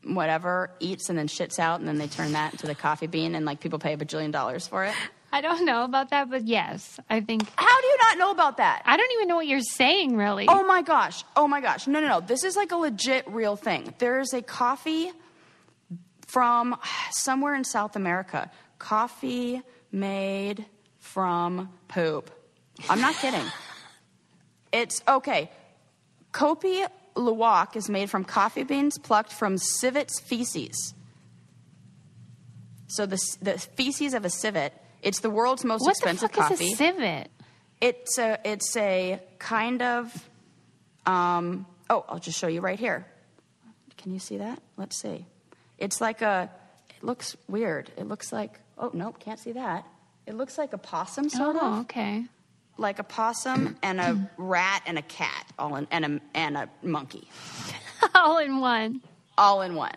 [0.02, 3.34] whatever eats and then shits out and then they turn that into the coffee bean
[3.34, 4.94] and like people pay a bajillion dollars for it.
[5.36, 8.56] I don't know about that, but yes, I think How do you not know about
[8.56, 8.80] that?
[8.86, 10.46] I don't even know what you're saying really.
[10.48, 11.24] Oh my gosh.
[11.36, 11.86] Oh my gosh.
[11.86, 12.20] No, no, no.
[12.20, 13.92] This is like a legit real thing.
[13.98, 15.12] There is a coffee
[16.26, 16.74] from
[17.10, 18.50] somewhere in South America.
[18.78, 19.60] Coffee
[19.92, 20.64] made
[21.00, 22.30] from poop.
[22.88, 23.44] I'm not kidding.
[24.72, 25.50] It's okay.
[26.32, 30.92] Kopi Luwak is made from coffee beans plucked from civet's feces.
[32.88, 34.74] So the, the feces of a civet,
[35.06, 36.66] it's the world's most what the expensive fuck coffee.
[36.66, 37.30] is a civet?
[37.80, 40.28] It's a it's a kind of
[41.06, 43.06] um, oh I'll just show you right here.
[43.96, 44.60] Can you see that?
[44.76, 45.26] Let's see.
[45.78, 46.50] It's like a.
[46.90, 47.90] It looks weird.
[47.96, 49.86] It looks like oh nope can't see that.
[50.26, 52.24] It looks like a possum sort Oh, of okay.
[52.78, 56.68] like a possum and a rat and a cat all in and a and a
[56.82, 57.28] monkey
[58.14, 59.02] All in one.
[59.38, 59.94] all in one,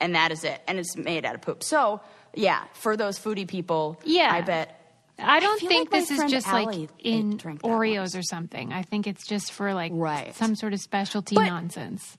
[0.00, 0.60] and that is it.
[0.68, 1.62] And it's made out of poop.
[1.62, 2.00] So
[2.34, 4.30] yeah, for those foodie people, Yeah.
[4.32, 4.76] I bet.
[5.18, 8.72] I don't feel think like this is just Allie like in Oreos or something.
[8.72, 10.34] I think it's just for like Right.
[10.34, 12.16] some sort of specialty But- nonsense.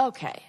[0.00, 0.42] Okay.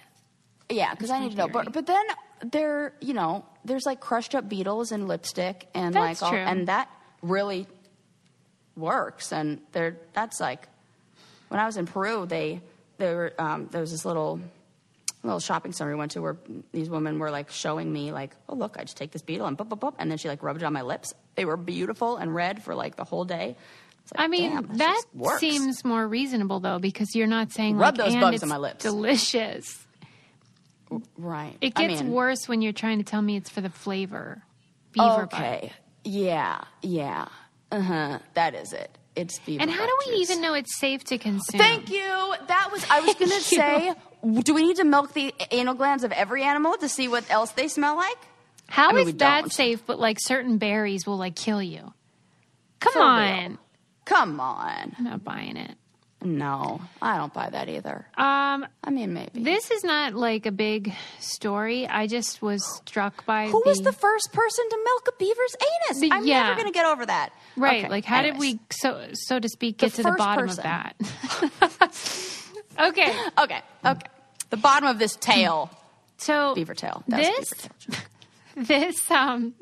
[0.70, 1.48] Yeah, because I need to know.
[1.48, 2.04] But but then
[2.42, 6.66] there, you know, there's like crushed up beetles and lipstick and That's like all, and
[6.68, 6.88] that
[7.22, 7.66] really
[8.76, 9.32] works.
[9.32, 10.66] And there, that's like
[11.48, 12.62] when I was in Peru, they
[12.98, 14.40] there um, there was this little
[15.22, 16.36] little shopping center we went to where
[16.72, 19.56] these women were like showing me like, oh look, I just take this beetle and
[19.58, 21.14] boop boop boop, and then she like rubbed it on my lips.
[21.34, 23.56] They were beautiful and red for like the whole day.
[24.02, 25.02] It's like, I mean, that
[25.38, 28.56] seems more reasonable though, because you're not saying Rub like, those and bugs on my
[28.56, 29.84] lips." delicious.
[31.18, 31.56] right.
[31.60, 34.42] It I gets mean, worse when you're trying to tell me it's for the flavor.
[34.92, 35.34] Beaver butt.
[35.34, 35.72] Okay.
[36.04, 37.26] Yeah, yeah.
[37.72, 38.18] Uh huh.
[38.34, 38.96] That is it.
[39.16, 39.62] It's beaver.
[39.62, 40.30] And how do we juice.
[40.30, 41.58] even know it's safe to consume?
[41.58, 42.34] Thank you.
[42.46, 42.86] That was.
[42.88, 43.92] I was going to say.
[44.22, 47.52] Do we need to milk the anal glands of every animal to see what else
[47.52, 48.16] they smell like?
[48.68, 49.52] How I mean, is that don't.
[49.52, 49.86] safe?
[49.86, 51.92] But like certain berries will like kill you.
[52.80, 53.08] Come For real.
[53.08, 53.58] on,
[54.04, 54.94] Come on.
[54.98, 55.76] I'm not buying it.
[56.22, 58.06] No, I don't buy that either.
[58.16, 59.42] Um, I mean, maybe.
[59.44, 61.86] This is not like a big story.
[61.86, 66.00] I just was struck by Who was the first person to milk a beaver's anus?
[66.00, 66.44] The- I'm yeah.
[66.44, 67.30] never going to get over that.
[67.56, 67.80] right.
[67.84, 70.64] Okay, like, how did we, so so to speak, The get to the bottom person.
[70.64, 70.96] of that?
[72.78, 73.60] okay, Okay.
[73.84, 74.06] Okay.
[74.50, 75.70] The bottom of this tail,
[76.18, 77.02] so beaver tail.
[77.08, 78.04] That's this beaver tail.
[78.56, 79.54] this um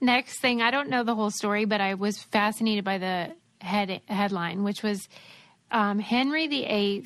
[0.00, 4.00] next thing i don't know the whole story but i was fascinated by the head
[4.06, 5.08] headline which was
[5.72, 7.04] um, henry viii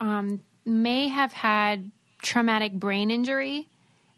[0.00, 1.90] um, may have had
[2.22, 3.68] traumatic brain injury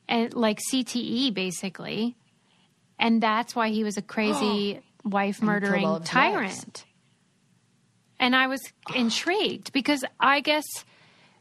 [0.09, 2.15] and like cte basically
[3.01, 6.85] and that's why he was a crazy wife murdering tyrant
[8.21, 8.61] and i was
[8.95, 10.65] intrigued because i guess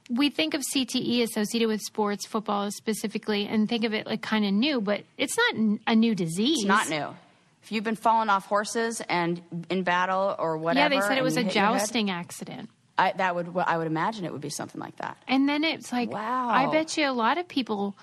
[0.09, 4.43] we think of CTE associated with sports, football specifically, and think of it like kind
[4.43, 6.61] of new, but it's not a new disease.
[6.61, 7.15] It's not new.
[7.61, 9.39] If you've been falling off horses and
[9.69, 12.71] in battle or whatever, Yeah, they said it was a your head, jousting accident.
[12.97, 15.17] I, that would I would imagine it would be something like that.
[15.27, 16.49] And then it's like, Wow.
[16.49, 17.95] I bet you a lot of people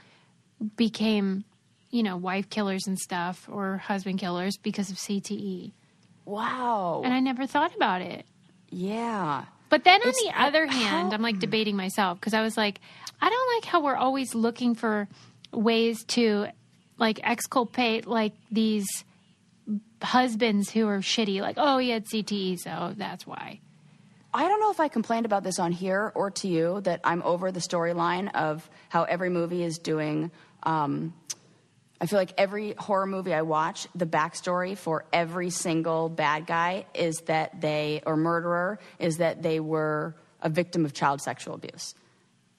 [0.76, 1.44] became,
[1.90, 5.72] you know, wife killers and stuff or husband killers because of CTE.
[6.24, 7.03] Wow.
[7.05, 8.26] And I never thought about it.
[8.70, 9.44] Yeah.
[9.68, 12.56] But then on It's- the other how- hand, I'm like debating myself because I was
[12.56, 12.80] like,
[13.20, 15.08] I don't like how we're always looking for
[15.52, 16.46] ways to
[16.98, 18.86] like exculpate like these
[20.02, 21.40] husbands who are shitty.
[21.40, 23.60] Like, oh, he had CTE, so that's why.
[24.32, 27.22] I don't know if I complained about this on here or to you that I'm
[27.22, 30.30] over the storyline of how every movie is doing
[30.64, 31.14] um,
[32.01, 36.86] I feel like every horror movie I watch, the backstory for every single bad guy
[36.94, 41.94] is that they, or murderer, is that they were a victim of child sexual abuse.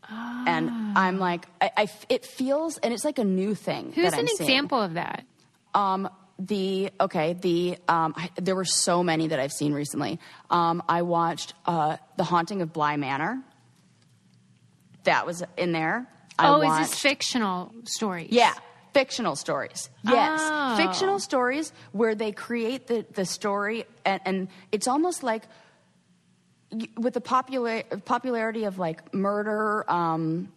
[0.10, 3.92] And I'm like, I, I it feels, and it's like a new thing.
[3.94, 4.50] Who's an seeing.
[4.50, 5.26] example of that?
[5.74, 6.10] Um,
[6.40, 10.20] the okay, the um, I, there were so many that I've seen recently.
[10.50, 13.42] Um, I watched uh, The Haunting of Bly Manor.
[15.04, 16.08] That was in there.
[16.40, 18.30] I oh, watched, is this fictional stories?
[18.32, 18.54] Yeah,
[19.00, 19.90] fictional stories.
[20.04, 20.76] Yes, Oh.
[20.78, 25.44] fictional stories where they create the the story, and, and it's almost like
[26.98, 29.86] with the popular popularity of like murder.
[29.90, 30.52] Um,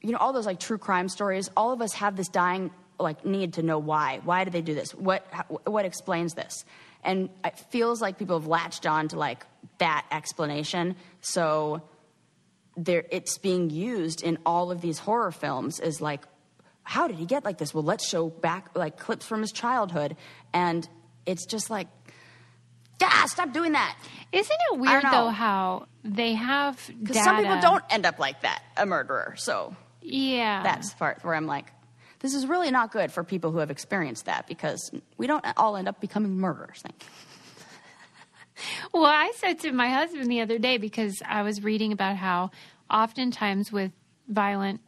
[0.00, 2.70] you know all those like true crime stories all of us have this dying
[3.00, 5.22] like need to know why why did they do this what
[5.66, 6.64] what explains this
[7.02, 9.44] and it feels like people have latched on to like
[9.78, 11.82] that explanation so
[12.76, 16.22] there it's being used in all of these horror films as like
[16.88, 20.16] how did he get like this well let's show back like clips from his childhood
[20.54, 20.88] and
[21.26, 21.86] it's just like
[23.02, 23.94] ah stop doing that
[24.32, 28.62] Isn't it weird though how they have because some people don't end up like that
[28.76, 31.66] a murderer so Yeah, that's the part where I'm like,
[32.20, 35.76] this is really not good for people who have experienced that because we don't all
[35.76, 36.80] end up becoming murderers.
[36.82, 37.10] Thank you.
[38.92, 42.50] Well, I said to my husband the other day because I was reading about how
[42.90, 43.92] oftentimes with
[44.28, 44.80] violent,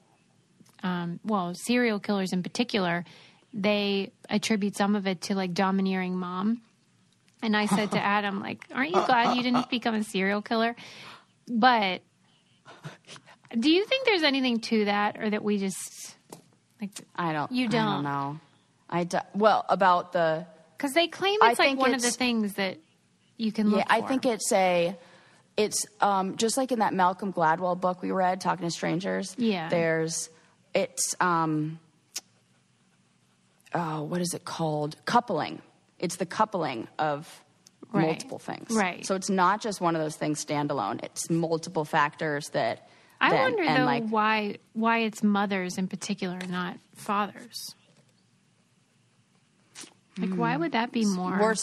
[0.83, 3.05] um, well, serial killers in particular,
[3.53, 6.63] they attribute some of it to like domineering mom.
[7.43, 10.77] And I said to Adam, like, aren't you glad you didn't become a serial killer?
[11.49, 12.03] But
[13.59, 16.15] do you think there's anything to that, or that we just
[16.81, 17.51] like I don't.
[17.51, 17.87] You I don't.
[17.87, 18.41] don't know.
[18.89, 22.11] I do, well about the because they claim I it's like think one of the
[22.11, 22.79] things that
[23.37, 23.87] you can look yeah.
[23.89, 24.97] I think it's a.
[25.57, 29.35] It's um, just like in that Malcolm Gladwell book we read, Talking to Strangers.
[29.37, 29.69] Yeah.
[29.69, 30.31] There's
[30.75, 31.79] it's um.
[33.73, 34.97] Oh, what is it called?
[35.05, 35.63] Coupling.
[35.99, 37.43] It's the coupling of
[37.93, 38.07] Right.
[38.07, 38.71] multiple things.
[38.71, 39.05] Right.
[39.05, 41.03] So it's not just one of those things standalone.
[41.05, 42.89] It's multiple factors that.
[43.21, 47.75] I then- wonder though like, why why it's mothers in particular, not fathers.
[50.19, 51.39] Like, why would that be more?
[51.39, 51.55] We're,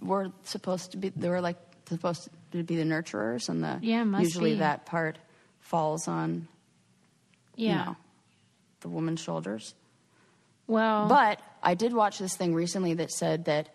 [0.00, 4.04] we're supposed to be, they were like supposed to be the nurturers, and the Yeah,
[4.18, 4.58] usually be.
[4.60, 5.18] that part
[5.60, 6.48] falls on
[7.56, 7.70] yeah.
[7.70, 7.96] you know,
[8.82, 9.74] the woman's shoulders.
[10.66, 13.70] Well, But I did watch this thing recently that said that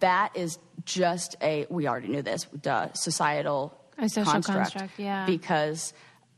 [0.00, 4.72] that is just a, we already knew this, duh, societal A social construct.
[4.72, 5.26] construct, yeah.
[5.26, 5.92] Because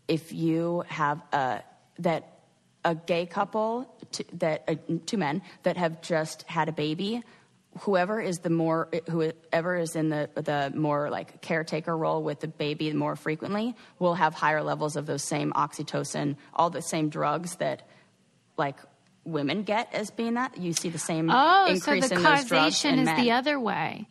[0.08, 1.62] if you have a,
[2.00, 2.38] that
[2.84, 4.74] a gay couple, t- that uh,
[5.06, 7.22] two men that have just had a baby,
[7.80, 12.48] whoever is the more, whoever is in the the more like caretaker role with the
[12.48, 17.56] baby more frequently will have higher levels of those same oxytocin, all the same drugs
[17.56, 17.88] that
[18.56, 18.76] like
[19.24, 20.58] women get as being that.
[20.58, 23.30] You see the same oh, so the in those drugs causation in is men the
[23.32, 24.08] other way.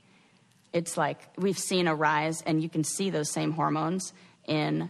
[0.72, 4.14] it's like we've seen a rise and you can see those same hormones
[4.48, 4.90] in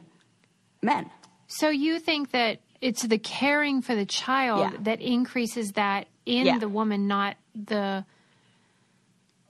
[0.81, 1.09] men
[1.47, 4.77] So you think that it's the caring for the child Yeah.
[4.81, 6.59] that increases that in Yeah.
[6.59, 8.05] the woman, not the.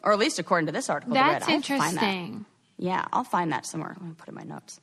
[0.03, 1.41] Or at least according to this article that I read.
[1.41, 2.03] That's I have find that.
[2.03, 2.45] interesting.
[2.77, 4.79] yeah i'll find that somewhere let me put it in my notes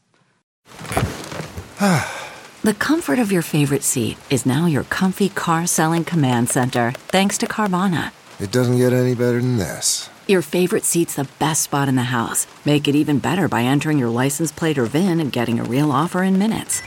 [2.62, 7.38] The comfort of your favorite seat is now your comfy car selling command center, thanks
[7.38, 8.10] to Carvana.
[8.40, 10.10] It doesn't get any better than this.
[10.26, 12.48] Your favorite seat's the best spot in the house.
[12.64, 15.92] Make it even better by entering your license plate or VIN and getting a real
[15.92, 16.82] offer in minutes.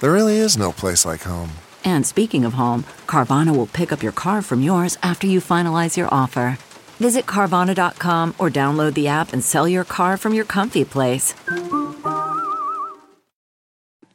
[0.00, 1.52] There really is no place like home.
[1.82, 5.96] And speaking of home, Carvana will pick up your car from yours after you finalize
[5.96, 6.58] your offer.
[7.02, 11.34] Visit Carvana.com or download the app and sell your car from your comfy place.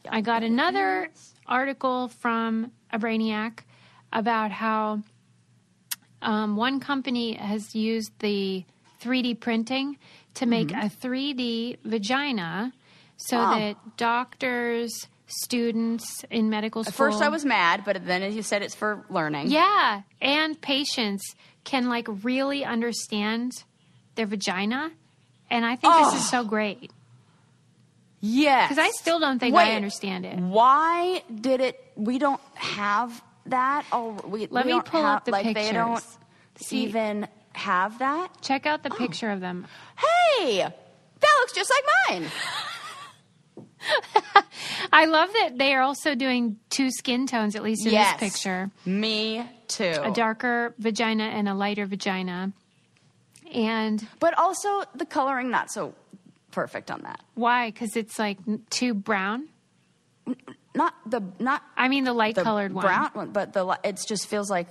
[0.09, 1.09] I got another
[1.45, 3.59] article from a Brainiac
[4.13, 5.01] about how
[6.21, 8.63] um, one company has used the
[9.01, 9.97] 3D printing
[10.35, 12.71] to make a 3D vagina
[13.17, 13.49] so Oh.
[13.59, 16.91] that doctors, students in medical school.
[16.93, 20.59] at first i was mad but then as you said it's for learning Yeah, and
[20.61, 21.35] patients
[21.67, 23.51] can like really understand
[24.15, 24.89] their vagina.
[25.51, 26.91] And I think this is so great
[28.19, 30.39] yes because I still don't think Wait, I understand it.
[30.39, 35.25] why did it we don't have that oh we Let we me pull have, up
[35.25, 36.03] the like they don't
[36.55, 39.67] See- even have that Check out the picture of them.
[39.95, 42.29] hey that looks just like mine
[44.93, 48.31] I love that they are also doing two skin tones, at least in yes this
[48.33, 52.51] picture me too a darker vagina and a lighter vagina.
[53.53, 55.93] And But also the coloring not so
[56.51, 57.21] perfect on that.
[57.35, 57.69] why?
[57.71, 58.37] Because it's like
[58.69, 59.47] too brown.
[60.75, 62.83] not the not I mean the light the colored one.
[62.85, 64.67] brown one, but the it just feels like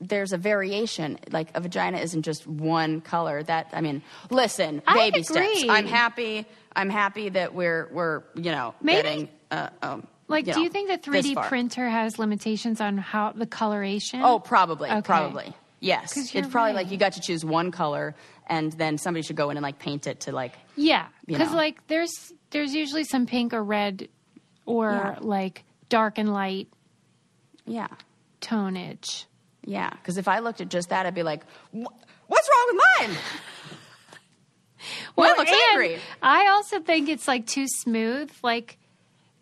[0.00, 1.18] there's a variation.
[1.30, 3.42] Like a vagina isn't just one color.
[3.42, 5.64] That I mean, listen, I baby steps.
[5.68, 6.46] I'm happy.
[6.74, 10.64] I'm happy that we're we're you know Maybe- getting uh, um, Like, you do know,
[10.64, 14.20] you think the 3D printer has limitations on how the coloration?
[14.22, 15.00] Oh, probably, Okay.
[15.02, 15.52] probably.
[15.80, 16.74] Yes, it's probably right.
[16.76, 18.14] like you got to choose one color,
[18.46, 21.84] and then somebody should go in and like paint it to like Yeah, because like
[21.88, 24.08] there's there's usually some pink or red
[24.66, 25.18] or Yeah.
[25.20, 26.68] like dark and light
[27.66, 27.88] yeah,
[28.40, 29.24] tonage.
[29.64, 29.90] Yeah.
[29.90, 31.42] Because if I looked at just that, I'd be like,
[31.72, 33.16] "What's wrong with mine?"
[35.16, 35.98] Mine looks angry.
[36.22, 38.30] I also think it's like too smooth.
[38.42, 38.78] Like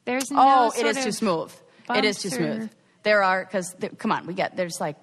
[0.05, 0.39] there's no.
[0.41, 1.53] Oh, it is too smooth.
[1.95, 2.71] It is too or- smooth.
[3.05, 4.97] There are because come on, we get there's like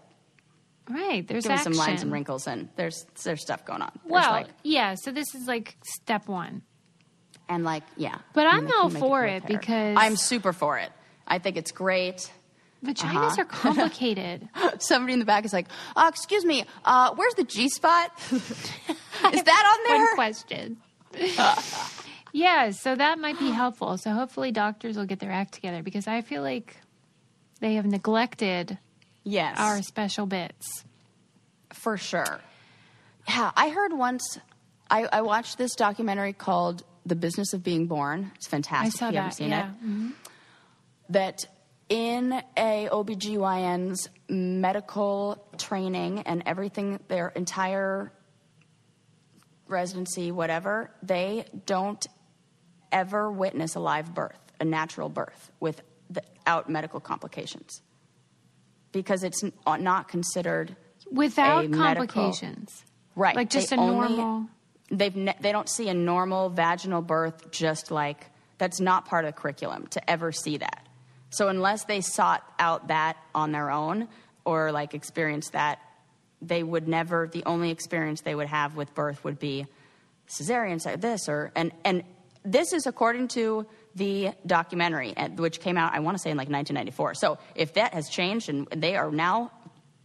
[0.88, 3.91] Right, there's me some lines and wrinkles, and there's there's stuff going on.
[4.03, 4.93] There's Well, like, yeah.
[4.95, 6.61] So this is like step one.
[7.49, 8.18] and like yeah.
[8.34, 10.91] But I'm all for with it because- I'm super for it.
[11.28, 12.32] I think it's great.
[12.86, 13.41] Vaginas Uh-huh.
[13.41, 14.47] are complicated.
[14.79, 18.11] Somebody in the back is like, uh, "Excuse me, uh, where's the G spot?
[18.31, 18.41] is
[19.43, 20.77] that on One there?" question.
[22.33, 23.97] yeah, so that might be helpful.
[23.97, 26.77] So hopefully doctors will get their act together because I feel like
[27.59, 28.77] they have neglected
[29.23, 30.83] Yes, our special bits.
[31.73, 32.41] for sure.
[33.27, 34.38] Yeah, I heard once.
[34.89, 38.93] I, I watched this documentary called "The Business of Being Born." It's fantastic.
[38.95, 39.36] I saw if you haven't that.
[39.36, 39.69] seen Yeah.
[39.69, 39.83] it.
[39.86, 40.11] Mhm.
[41.09, 41.45] that
[41.89, 48.11] in a OBGYN's medical training and everything, their entire
[49.67, 52.05] residency, whatever, they don't
[52.91, 57.81] ever witness a live birth, a natural birth, without medical complications.
[58.91, 60.75] Because it's not considered
[61.11, 62.83] Without a medical- complications.
[63.15, 63.36] Right.
[63.36, 64.49] Like just They a only- normal.
[64.91, 68.27] They've ne- they don't see a normal vaginal birth just like
[68.59, 70.88] that's not part of the curriculum to ever see that.
[71.36, 74.07] So unless they sought out that on their own
[74.45, 75.79] or like experienced that,
[76.41, 77.27] they would never.
[77.27, 79.65] The only experience they would have with birth would be
[80.27, 82.03] cesarean, this or and and
[82.43, 83.65] this is according to
[83.95, 87.15] the documentary, which came out I want to say in like 1994.
[87.15, 89.51] So if that has changed and they are now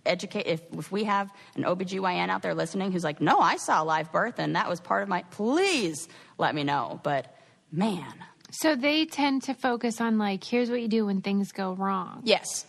[0.06, 3.82] educate if, if we have an OBGYN out there listening who's like, no, I saw
[3.82, 6.08] live birth and that was part of my, please
[6.38, 7.00] let me know.
[7.02, 7.36] But
[7.70, 8.14] man,
[8.50, 12.22] So they tend to focus on like, here's what you do when things go wrong.
[12.24, 12.66] yes,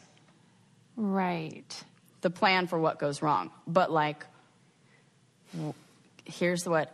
[0.96, 1.84] Right.
[2.22, 3.50] the plan for what goes wrong.
[3.68, 4.26] But like,
[6.26, 6.94] here's what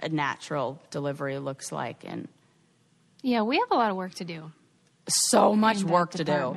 [0.00, 2.28] a natural delivery looks like and
[3.22, 4.52] Yeah, we have a lot of work to do.
[5.08, 6.56] so much work to do.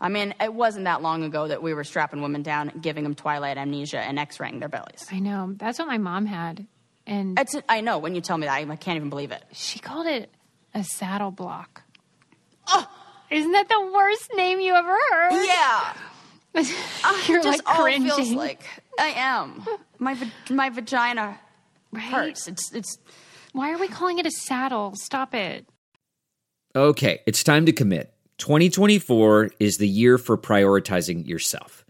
[0.00, 3.14] I mean, it wasn't that long ago that we were strapping women down, giving them
[3.16, 5.04] twilight amnesia and x-raying their bellies.
[5.10, 5.52] I know.
[5.56, 6.66] That's what my mom had.
[7.06, 9.42] And It's, I know when you tell me that, I, I can't even believe it.
[9.52, 10.30] she called it
[10.74, 11.82] a saddle block.
[12.68, 12.86] Oh,
[13.30, 15.32] Isn't that the worst name you ever heard?
[15.32, 15.94] Yeah.
[17.04, 18.08] Ah, You're it like just all cringing.
[18.08, 18.62] feels like
[18.98, 19.64] I am.
[19.98, 21.38] My va- my vagina
[21.92, 22.02] right?
[22.02, 22.48] hurts.
[22.48, 22.98] It's it's
[23.52, 24.92] Why are we calling it a saddle?
[24.96, 25.66] Stop it.
[26.74, 28.12] Okay, it's time to commit.
[28.38, 31.84] 2024 is the year for prioritizing yourself.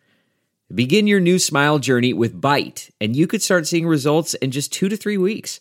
[0.74, 4.70] Begin your new smile journey with Byte, and you could start seeing results in just
[4.72, 5.60] two to three weeks.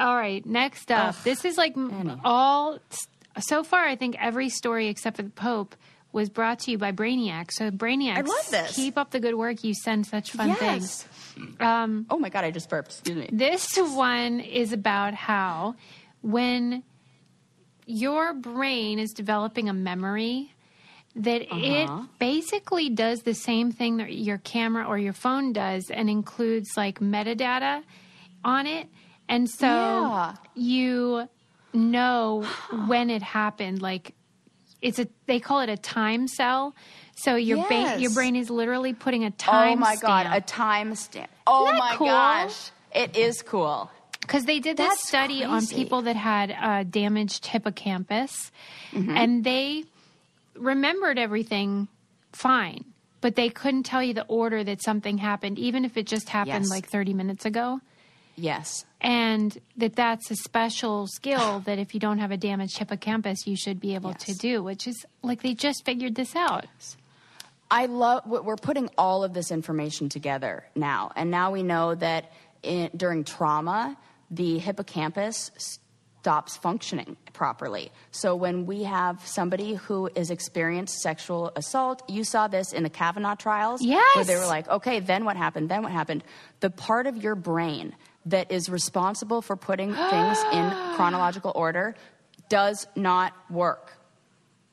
[0.00, 1.22] All right, next up.
[1.24, 2.78] this is like m all
[3.38, 3.84] so far.
[3.84, 5.76] I think every story except for the Pope
[6.12, 7.52] was brought to you by Brainiac.
[7.52, 8.74] So Brainiac, I love this.
[8.74, 9.62] Keep up the good work.
[9.62, 11.06] You send such fun things.
[11.36, 11.46] yes.
[12.10, 12.44] oh my god!
[12.44, 12.92] I just burped.
[12.92, 13.28] Excuse me.
[13.30, 15.76] This one is about how
[16.22, 16.82] when
[17.86, 20.54] your brain is developing a memory
[21.16, 22.04] that it uh-huh.
[22.18, 27.00] basically does the same thing that your camera or your phone does and includes like
[27.00, 27.82] metadata
[28.44, 28.86] on it
[29.30, 30.34] and so Yeah.
[30.54, 31.28] you
[31.72, 32.44] know
[32.86, 34.14] when it happened like
[34.82, 36.74] it's a they call it a time cell
[37.14, 40.26] so your ba- your brain is literally putting a time oh my god!
[40.26, 40.34] stamp.
[40.36, 41.30] A time stamp.
[41.46, 42.06] Oh my cool?
[42.08, 42.70] gosh!
[42.94, 43.90] It is cool.
[44.22, 48.50] Because they did this That's study on people that had uh, damaged hippocampus,
[48.92, 49.16] Mm-hmm.
[49.16, 49.84] and they
[50.56, 51.88] remembered everything
[52.32, 52.84] fine,
[53.20, 56.64] but they couldn't tell you the order that something happened, even if it just happened
[56.64, 56.70] Yes.
[56.70, 57.80] like 30 minutes ago.
[58.36, 58.84] Yes.
[59.00, 63.56] and that that's a special skill that if you don't have a damaged hippocampus, you
[63.56, 66.66] should be able to do, which is like they just figured this out.
[67.70, 72.32] I love we're putting all of this information together now, and now we know that
[72.62, 73.96] in, during trauma,
[74.30, 75.50] the hippocampus
[76.20, 77.90] stops functioning properly.
[78.10, 82.90] So when we have somebody who is experienced sexual assault, you saw this in the
[82.90, 84.16] Kavanaugh trials, yes.
[84.16, 85.68] where they were like, "Okay, then what happened?
[85.70, 86.22] Then what happened?"
[86.60, 87.94] The part of your brain
[88.26, 91.94] that is responsible for putting things in chronological order
[92.48, 93.92] does not work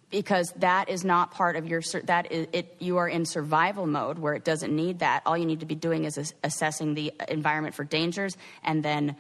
[0.10, 4.18] because that is not part of your that is it you are in survival mode
[4.18, 5.22] where it doesn't need that.
[5.26, 9.16] All you need to be doing is as- assessing the environment for dangers and then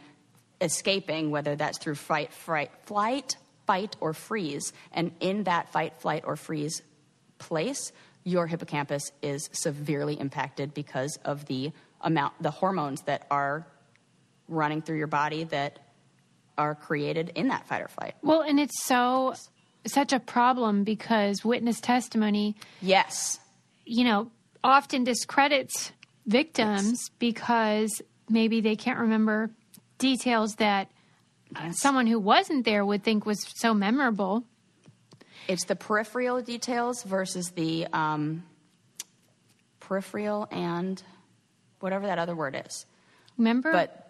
[0.61, 4.71] escaping whether that's through fight fright flight fight or freeze.
[4.93, 6.81] And in that fight flight or freeze
[7.37, 7.91] place
[8.23, 11.71] your hippocampus is severely impacted because of the
[12.01, 13.65] amount the hormones that are
[14.47, 15.79] running through your body that
[16.57, 19.35] are created in that fight or flight Well, and it's so
[19.85, 23.39] such a problem because witness testimony, yes
[23.87, 24.29] you know,
[24.63, 25.91] often discredits
[26.25, 29.49] victims because maybe they can't remember
[29.97, 30.91] details that
[31.55, 34.43] uh, someone who wasn't there would think was so memorable.
[35.47, 38.43] It's the peripheral details versus the um,
[39.79, 41.01] peripheral and
[41.79, 42.85] whatever that other word is.
[43.37, 43.71] Remember?
[43.71, 44.06] But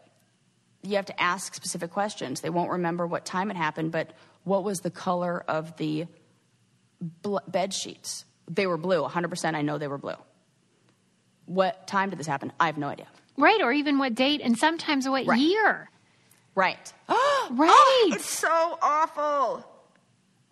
[0.83, 2.41] you have to ask specific questions.
[2.41, 4.11] They won't remember what time it happened, but
[4.43, 6.05] what was the color of the
[7.21, 8.25] bl- bed sheets?
[8.49, 9.03] They were blue.
[9.03, 10.15] 100% I know they were blue.
[11.45, 12.51] What time did this happen?
[12.59, 13.07] I have no idea.
[13.37, 15.39] right, or even what date, and sometimes what Right.
[15.39, 15.89] year.
[16.55, 16.93] Right.
[17.49, 18.09] Right.
[18.11, 19.65] It's so awful.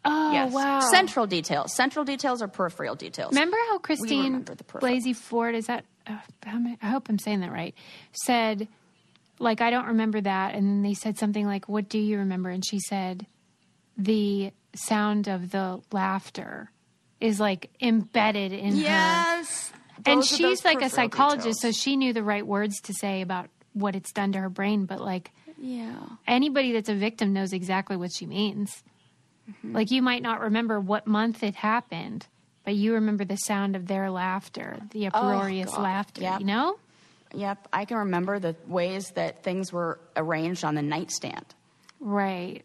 [0.06, 0.54] oh, yes.
[0.54, 0.80] wow.
[0.80, 1.76] Central details.
[1.76, 3.34] Central details or peripheral details?
[3.34, 4.94] Remember how Christine remember the peripheral.
[4.94, 5.84] Blasey Ford is that?
[6.08, 7.76] Uh, how am I, I hope I'm saying that right.
[8.14, 8.70] Said,
[9.40, 12.50] like, I don't remember that, and then they said something like, "What do you remember?"
[12.50, 13.26] And she said,
[13.98, 16.72] "The sound of the laughter
[17.20, 19.72] is like embedded in her." Yes.
[20.06, 21.62] And she's like a psychologist, details.
[21.62, 24.86] so she knew the right words to say about what it's done to her brain.
[24.86, 25.96] But like Yeah.
[26.28, 28.84] anybody that's a victim knows exactly what she means.
[29.50, 29.74] Mm-hmm.
[29.76, 32.28] Like you might not remember what month it happened,
[32.64, 36.22] but you remember the sound of their laughter, the uproarious Oh, laughter.
[36.22, 36.40] Yep.
[36.42, 36.78] You know?
[37.36, 41.46] Yep, I can remember the ways that things were arranged on the nightstand
[42.00, 42.64] Right.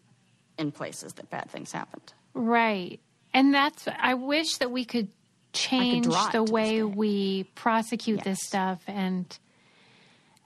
[0.58, 2.12] in places that bad things happened.
[2.34, 3.00] Right.
[3.34, 5.08] And that's I wish that we could
[5.52, 9.26] change it the way we prosecute this stuff and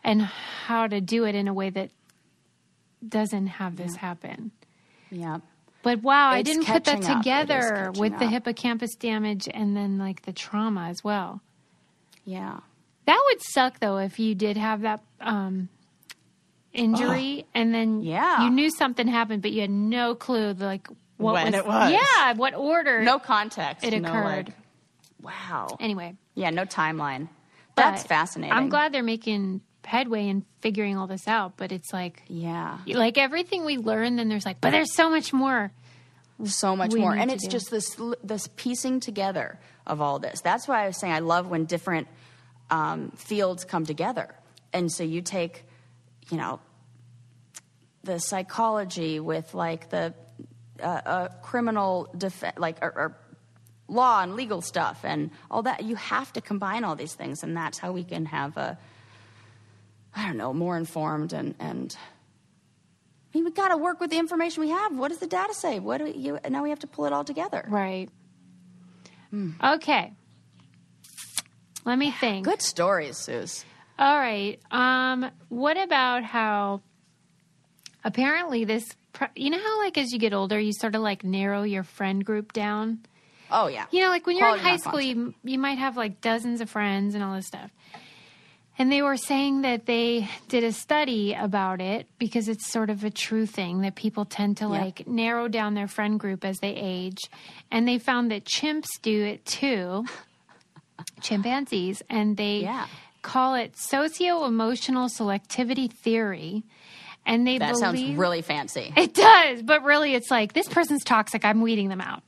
[0.03, 1.91] and how to do it in a way that
[3.07, 4.51] doesn't have this happen.
[5.11, 5.43] Yep.
[5.83, 7.19] But wow, I didn't put that up.
[7.19, 11.41] Together with the hippocampus damage and then like the trauma as well.
[12.25, 12.61] Yeah.
[13.07, 15.69] That would suck though if you did have that um,
[16.73, 18.45] injury and then Yeah.
[18.45, 21.93] you knew something happened, but you had no clue like what When was, it was.
[21.93, 23.85] Yeah, what order No context.
[23.85, 24.49] it no, occurred.
[24.49, 24.57] like-
[25.51, 25.77] wow.
[25.81, 27.29] anyway, Yeah, no timeline.
[27.77, 28.53] That's but fascinating.
[28.57, 32.79] I'm glad they're making headway in figuring all this out, but it's like Yeah.
[32.87, 35.73] like everything we learn, then there's like, but there's so much more.
[36.45, 37.51] so much we more and it's do.
[37.51, 41.47] just this this piecing together of all this that's why i was saying i love
[41.47, 42.09] when different
[42.71, 44.35] um, fields come together
[44.73, 45.65] and so you take
[46.31, 46.61] you know
[48.03, 50.15] the psychology with like the
[50.83, 53.17] uh, uh, criminal def- like or, or
[53.89, 57.57] law and legal stuff and all that you have to combine all these things and
[57.57, 58.79] that's how we can have a
[60.17, 61.97] i don't know more informed and and
[63.35, 64.97] I mean, we got to work with the information we have.
[64.97, 65.81] What does the data say?
[65.81, 67.65] What do you, now we have to pull it all together.
[67.69, 68.09] Right.
[69.61, 70.13] Okay.
[71.85, 72.45] Let me think.
[72.47, 73.65] Good stories, Suze.
[73.99, 74.59] All right.
[74.71, 76.81] Um, what about how
[78.03, 78.85] apparently this,
[79.37, 82.25] you know how like as you get older, you sort of like narrow your friend
[82.25, 83.01] group down?
[83.51, 83.87] Oh yeah.
[83.91, 86.71] You know, like when you're in high school, you, you might have like dozens of
[86.71, 87.71] friends and all this stuff.
[88.77, 93.05] And they were saying that they did a study about it because it's sort of
[93.05, 96.75] a true thing that people tend to like narrow down their friend group as they
[96.75, 97.21] age.
[97.71, 100.05] And they found that chimps do it too,
[101.25, 102.87] chimpanzees, and they Yeah.
[103.23, 106.63] call it socio emotional selectivity theory.
[107.27, 108.93] And they That sounds really fancy.
[108.97, 112.23] it does, but really it's like this person's toxic, I'm weeding them out.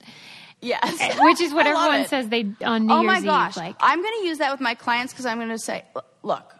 [0.63, 0.97] Yes.
[1.01, 3.25] Eh, which is what everyone says they on New oh Year's my Eve.
[3.27, 3.57] gosh.
[3.59, 5.85] Like, I'm going to use that with my clients because I'm going to say,
[6.23, 6.55] "Look,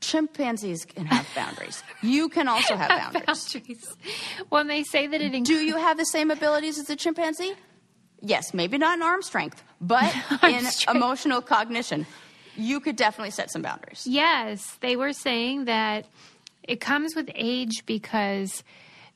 [0.00, 1.82] chimpanzees can have boundaries.
[2.02, 3.24] You can also have boundaries.
[3.26, 3.96] boundaries.
[4.50, 7.54] When they say that it Do you have the same abilities as a chimpanzee?
[8.24, 10.96] Yes, maybe not in arm strength, but in strength.
[10.96, 12.06] emotional cognition,
[12.56, 14.06] you could definitely set some boundaries.
[14.06, 16.06] Yes, they were saying that
[16.62, 18.64] it comes with age because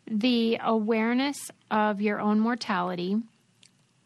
[0.06, 3.16] the awareness of your own mortality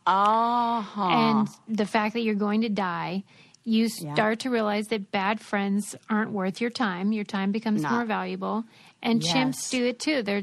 [0.07, 1.03] Uh-huh.
[1.11, 3.22] and the fact that you're going to die,
[3.64, 7.12] you start to realize that bad friends aren't worth your time.
[7.12, 7.92] Your time becomes Not.
[7.92, 8.64] more valuable.
[9.03, 9.32] And Yes.
[9.34, 10.22] chimps do it too.
[10.22, 10.42] They're,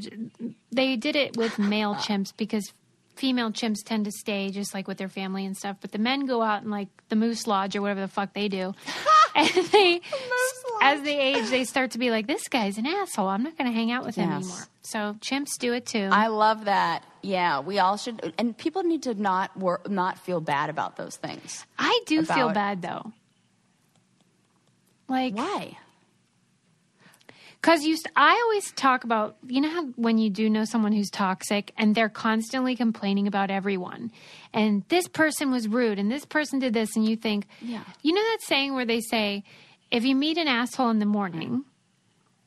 [0.72, 2.72] they did it with male chimps because
[3.20, 5.76] female chimps tend to stay just like with their family and stuff.
[5.80, 8.48] But the men go out and like the moose lodge or whatever the fuck they
[8.48, 8.72] do.
[9.36, 10.00] and they,
[10.80, 13.28] as they age, they start to be like, this guy's an asshole.
[13.28, 14.38] I'm not going to hang out with him Yes.
[14.42, 14.64] anymore.
[14.82, 16.08] So chimps do it too.
[16.10, 17.04] I love that.
[17.22, 21.16] Yeah, we all should, and people need to not wor- not feel bad about those
[21.16, 21.66] things.
[21.78, 23.12] I do feel about- bad though.
[25.08, 25.76] Like Why?
[27.60, 30.92] Because you, st- I always talk about, you know how when you do know someone
[30.92, 34.10] who's toxic and they're constantly complaining about everyone,
[34.54, 37.82] and this person was rude, and this person did this, and you think, Yeah.
[38.02, 39.44] you know that saying where they say,
[39.90, 41.64] if you meet an asshole in the morning,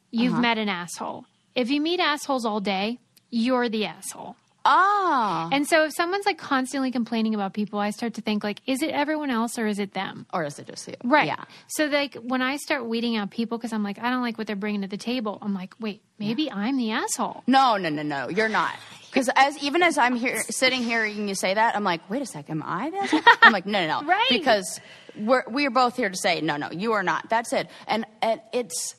[0.10, 0.42] you've Uh-huh.
[0.42, 1.26] met an asshole.
[1.54, 2.98] If you meet assholes all day,
[3.30, 4.36] you're the asshole.
[4.66, 8.62] Ah, And so if someone's like constantly complaining about people, I start to think like,
[8.66, 10.26] is it everyone else or is it them?
[10.34, 10.94] or is it just you?
[11.04, 11.28] Right.
[11.28, 11.44] Yeah.
[11.68, 14.48] So like when I start weeding out people because I'm like I don't like what
[14.48, 15.38] they're bringing to the table.
[15.42, 17.44] I'm like, wait, maybe I'm the asshole.
[17.46, 18.30] No, no, no, no.
[18.30, 18.74] You're not.
[19.10, 22.22] Because as even as I'm here sitting here and you say that, I'm like, wait
[22.22, 23.22] a second, am I the asshole?
[23.42, 24.08] I'm like, no, no, no.
[24.08, 24.28] Right.
[24.30, 24.80] Because
[25.18, 27.30] we're we are both here to say, no, no, you are not.
[27.30, 27.68] That's it.
[27.86, 28.96] And and it's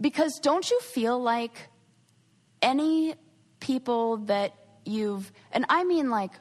[0.00, 1.68] because don't you feel like
[2.60, 3.14] any
[3.60, 4.54] people that
[4.84, 6.32] you've and I mean like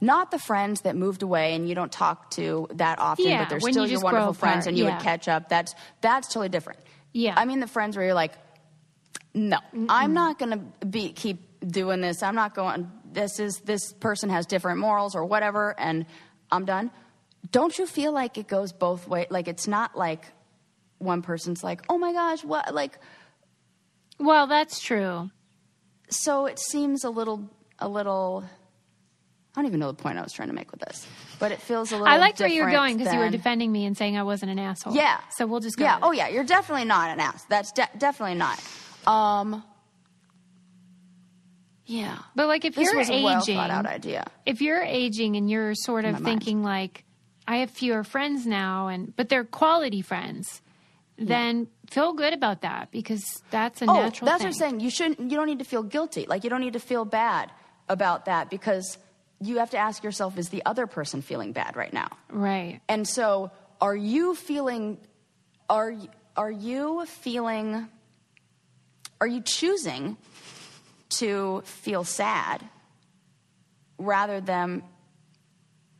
[0.00, 3.50] not the friends that moved away and you don't talk to that often, Yeah, but
[3.50, 4.96] they're still you your wonderful friends apart, and you yeah.
[4.96, 5.48] would catch up.
[5.48, 6.80] That's that's totally different.
[7.12, 7.34] Yeah.
[7.36, 8.32] I mean the friends where you're like,
[9.34, 9.58] no,
[9.88, 12.22] I'm not going to be keep doing this.
[12.22, 12.90] I'm not going.
[13.12, 16.06] This is this person has different morals or whatever, and
[16.50, 16.90] I'm done.
[17.50, 19.26] Don't you feel like it goes both ways?
[19.30, 20.24] Like it's not like
[20.98, 22.72] one person's like, oh my gosh, what?
[22.74, 22.98] Like
[24.18, 25.30] Well, that's true.
[26.08, 27.50] so it seems a little,
[27.82, 28.44] a little.
[29.54, 31.06] I don't even know the point I was trying to make with this,
[31.38, 32.08] but it feels a little.
[32.08, 34.50] I liked where you were going because you were defending me and saying I wasn't
[34.50, 34.94] an asshole.
[34.94, 35.18] Yeah.
[35.36, 35.84] So we'll just go.
[35.84, 35.98] Yeah.
[36.02, 36.28] Oh yeah.
[36.28, 37.44] You're definitely not an ass.
[37.50, 38.58] That's de- definitely not.
[39.06, 39.62] Um.
[41.86, 42.18] Yeah.
[42.34, 44.24] But like if This you're was a well aging, thought out idea.
[44.46, 46.24] if you're aging and you're sort of my mind.
[46.24, 47.04] thinking like,
[47.46, 50.62] I have fewer friends now, and but they're quality friends,
[51.18, 54.26] then feel good about that because that's a Oh, natural.
[54.26, 54.46] that's thing.
[54.46, 54.80] what I'm saying.
[54.80, 55.30] You shouldn't.
[55.30, 56.24] You don't need to feel guilty.
[56.26, 57.50] Like you don't need to feel bad
[57.88, 58.98] about that because
[59.40, 62.08] you have to ask yourself: Is the other person feeling bad right now?
[62.30, 62.80] Right.
[62.88, 64.98] And so, are you feeling?
[65.68, 65.94] Are
[66.36, 67.88] are you feeling?
[69.20, 70.16] Are you choosing
[71.10, 72.62] to feel sad
[73.98, 74.82] rather than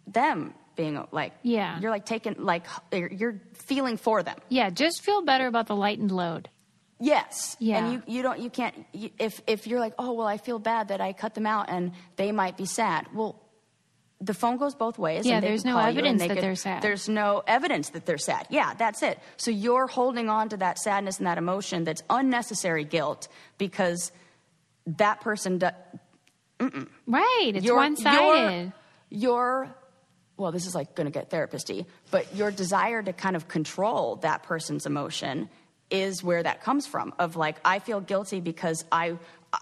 [0.07, 1.33] them being like?
[1.43, 1.78] Yeah.
[1.80, 4.37] You're like taking like you're feeling for them.
[4.49, 4.70] Yeah.
[4.70, 6.49] Just feel better about the lightened load.
[7.05, 7.57] Yes.
[7.59, 7.78] Yeah.
[7.78, 10.59] And you, you don't you can't you, if if you're like oh well I feel
[10.59, 13.07] bad that I cut them out and they might be sad.
[13.12, 13.40] Well,
[14.20, 15.26] the phone goes both ways.
[15.26, 16.80] Yeah, and there's no call you and evidence that could- they're sad.
[16.82, 18.46] There's no evidence that they're sad.
[18.50, 19.18] Yeah, that's it.
[19.36, 23.26] So you're holding on to that sadness and that emotion that's unnecessary guilt
[23.59, 24.12] because
[24.86, 25.70] that person do,
[27.07, 27.53] Right.
[27.57, 28.72] It's your- one sided.
[29.11, 29.20] Your,
[29.64, 29.76] your
[30.36, 34.16] well, this is like going to get therapist-y, but your desire to kind of control
[34.16, 35.48] that person's emotion
[35.93, 37.12] is where that comes from.
[37.18, 39.16] Of like, I feel guilty because I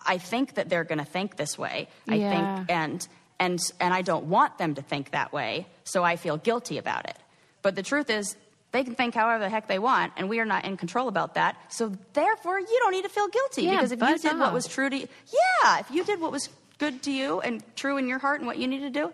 [0.07, 1.89] I think that they're going to think this way.
[2.09, 2.31] I Yeah.
[2.31, 3.09] think and
[3.39, 7.09] and and I don't want them to think that way, so I feel guilty about
[7.09, 7.16] it.
[7.62, 8.37] But the truth is.
[8.72, 11.35] They can think however the heck they want, and we are not in control about
[11.35, 11.57] that.
[11.72, 14.68] So, therefore, you don't need to feel guilty Yeah, because if you did what was
[14.68, 18.07] true to you, yeah, if you did what was good to you and true in
[18.07, 19.12] your heart and what you need to do,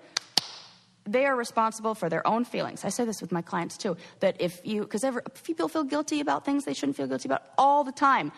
[1.06, 2.84] they are responsible for their own feelings.
[2.84, 5.04] I say this with my clients too, that if you, because
[5.44, 8.32] people feel guilty about things they shouldn't feel guilty about all the time.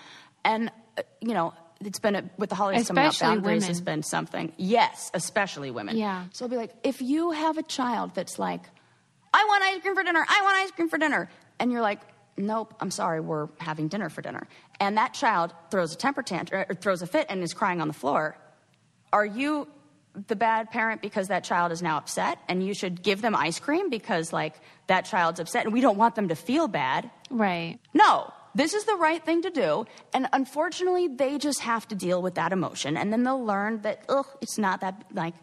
[0.45, 3.69] And, uh, you know, it's been a, with the holidays coming up, Especially boundaries women.
[3.69, 4.53] has been something.
[4.57, 5.97] Yes, especially women.
[5.97, 6.25] Yeah.
[6.33, 8.63] So I'll be like, if you have a child that's like,
[9.33, 12.01] I want ice cream for dinner, I want ice cream for dinner, and you're like,
[12.37, 14.49] nope, I'm sorry, we're having dinner for dinner.
[14.81, 17.89] And that child throws a temper tantrum, or throws a fit and is crying on
[17.89, 18.37] the floor.
[19.13, 19.69] Are you
[20.27, 23.59] the bad parent because that child is now upset and you should give them ice
[23.59, 24.55] cream because like
[24.87, 27.11] that child's upset and we don't want them to feel bad?
[27.31, 27.79] Right.
[27.95, 29.87] No, this is the right thing to do.
[30.13, 32.97] And unfortunately, they just have to deal with that emotion.
[32.97, 35.35] And then they'll learn that, ugh, it's not that, like,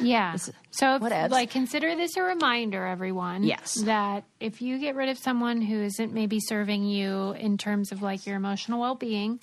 [0.00, 0.36] Yeah.
[0.70, 3.42] So, if, like, consider this a reminder, everyone.
[3.42, 3.74] Yes.
[3.74, 8.00] That if you get rid of someone who isn't maybe serving you in terms of
[8.02, 9.40] like your emotional well being,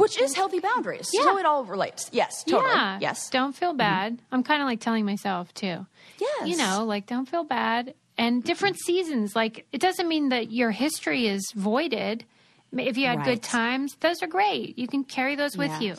[0.00, 1.08] which is healthy boundaries.
[1.12, 1.22] Yeah.
[1.22, 2.08] So it all relates.
[2.12, 2.70] Yes, totally.
[2.72, 3.28] yeah, Yes.
[3.30, 3.78] don't feel mm-hmm.
[3.78, 4.18] bad.
[4.32, 5.86] I'm kind of like telling myself too.
[6.18, 6.48] Yes.
[6.48, 7.94] You know, like don't feel bad.
[8.18, 8.46] And mm-hmm.
[8.46, 12.24] different seasons, like it doesn't mean that your history is voided.
[12.72, 13.26] If you had Right.
[13.26, 14.78] good times, those are great.
[14.78, 15.96] You can carry those with you.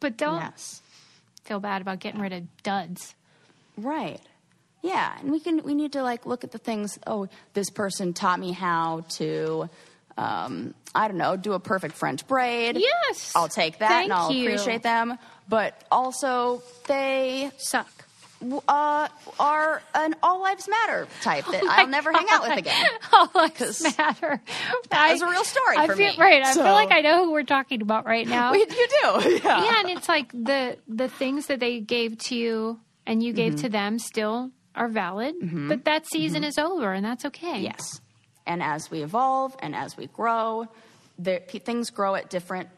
[0.00, 0.82] But don't Yes.
[1.44, 3.14] feel bad about getting rid of duds.
[3.76, 4.20] Right.
[4.82, 6.98] Yeah, and we can we need to like look at the things.
[7.06, 9.70] Oh, this person taught me how to,
[10.16, 12.76] um, I don't know, do a perfect French braid.
[12.78, 13.32] Yes.
[13.34, 14.44] I'll take that Thank and I'll you.
[14.48, 15.18] appreciate them.
[15.48, 17.88] But also, they Suck.
[18.68, 19.08] uh,
[19.40, 22.86] are an all lives matter type that Oh I'll never hang out with again.
[23.12, 24.40] All lives matter.
[24.46, 26.16] That that is a real story I for feel, me.
[26.18, 26.42] Right.
[26.42, 28.52] I So- feel like I know who we're talking about right now.
[28.52, 28.78] We- you do,
[29.44, 29.64] yeah.
[29.64, 33.54] yeah, and it's like the the things that they gave to you and you gave
[33.54, 33.62] Mm-hmm.
[33.62, 35.34] to them still are valid,
[35.68, 37.60] but that season is over and that's okay.
[37.60, 38.00] Yes.
[38.46, 40.68] And as we evolve and as we grow,
[41.18, 42.68] there, things grow at different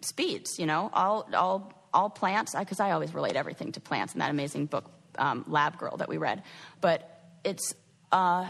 [0.00, 0.58] speeds.
[0.58, 2.54] You know, all all all plants.
[2.58, 6.08] Because I always relate everything to plants in that amazing book, um, Lab Girl, that
[6.08, 6.42] we read.
[6.80, 7.74] But it's
[8.12, 8.46] uh,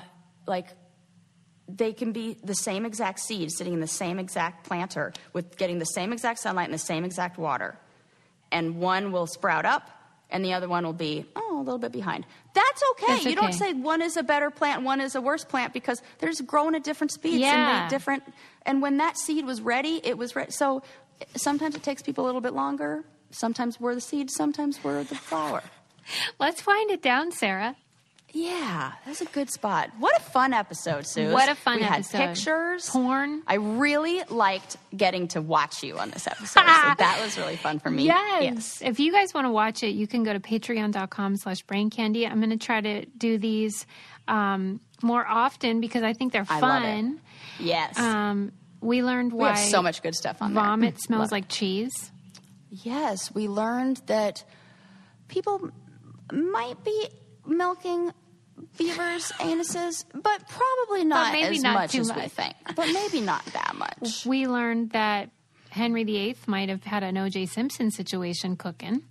[0.47, 0.67] like
[1.77, 5.79] they can be the same exact seed sitting in the same exact planter with getting
[5.79, 7.79] the same exact sunlight and the same exact water.
[8.53, 9.89] And one will sprout up
[10.31, 12.25] and the other one will be, oh, a little bit behind.
[12.55, 13.07] That's okay.
[13.15, 16.03] That's You don't say one is a better plant one is a worse plant because
[16.19, 17.85] they're just growing at different speeds and Yeah.
[17.89, 18.23] they different.
[18.67, 20.51] And when that seed was ready, it was ready.
[20.53, 20.83] So
[21.37, 23.05] sometimes it takes people a little bit longer.
[23.31, 25.63] Sometimes we're the seed, sometimes we're the flower.
[26.41, 27.77] Let's wind it down, Sarah.
[28.33, 29.91] Yeah, that's a good spot.
[29.99, 31.33] What a fun episode, Sue.
[31.33, 31.91] What a fun episode.
[31.91, 32.19] we episode.
[32.19, 32.91] had pictures.
[32.91, 33.43] Porn.
[33.47, 36.61] I really liked getting to watch you on this episode.
[36.61, 36.61] so
[36.99, 38.05] that was really fun for me.
[38.05, 38.43] Yes.
[38.43, 38.83] yes.
[38.83, 42.27] If you guys want to watch it, you can go to patreon.com slash brain candy.
[42.27, 43.85] I'm going to try to do these
[44.29, 46.49] um, more often because I think they're it.
[46.49, 47.21] fun.
[47.59, 47.99] Yes.
[47.99, 50.63] Um, we learned we why have so much good stuff on there.
[50.63, 51.33] vomit smells Love it.
[51.33, 52.13] like cheese.
[52.71, 54.45] Yes, we learned that
[55.27, 55.71] people
[56.33, 57.09] might be
[57.45, 58.13] milking
[58.77, 62.55] beavers' anuses, but probably not maybe as not much as we think.
[62.77, 64.25] But maybe not that much.
[64.27, 65.31] We learned that
[65.71, 67.47] Henry VIII might have had an O.J.
[67.47, 69.03] Simpson situation cooking,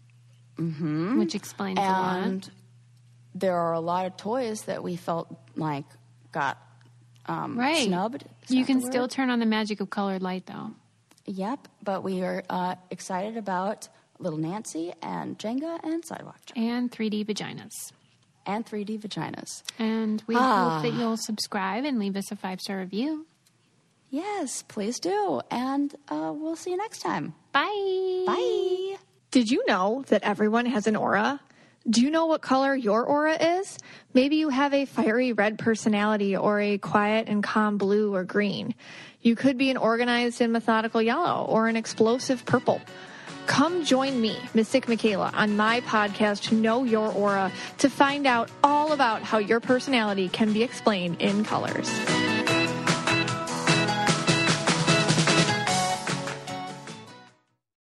[0.57, 1.19] mm-hmm.
[1.19, 2.49] which explains a lot.
[3.35, 5.85] There are a lot of toys that we felt like
[6.31, 6.57] got
[7.27, 7.85] um, Right.
[7.85, 8.25] snubbed.
[8.43, 10.71] Is You can still turn on the magic of colored light, though.
[11.25, 13.87] Yep, but we are uh, excited about
[14.17, 17.91] Little Nancy and Jenga and Sidewalk Joe And 3D vaginas.
[18.45, 19.63] And 3D vaginas.
[19.77, 20.79] And we Ah.
[20.79, 23.25] hope that you'll subscribe and leave us a five star review.
[24.09, 25.41] Yes, please do.
[25.51, 27.35] And uh, we'll see you next time.
[27.51, 28.23] Bye.
[28.25, 28.97] Bye.
[29.31, 31.39] Did you know that everyone has an aura?
[31.87, 33.77] Do you know what color your aura is?
[34.13, 38.73] Maybe you have a fiery red personality or a quiet and calm blue or green.
[39.21, 42.81] You could be an organized and methodical yellow or an explosive purple.
[43.49, 48.91] Come join me, Mystic Michaela, on my podcast, Know Your Aura, to find out all
[48.91, 51.89] about how your personality can be explained in colors.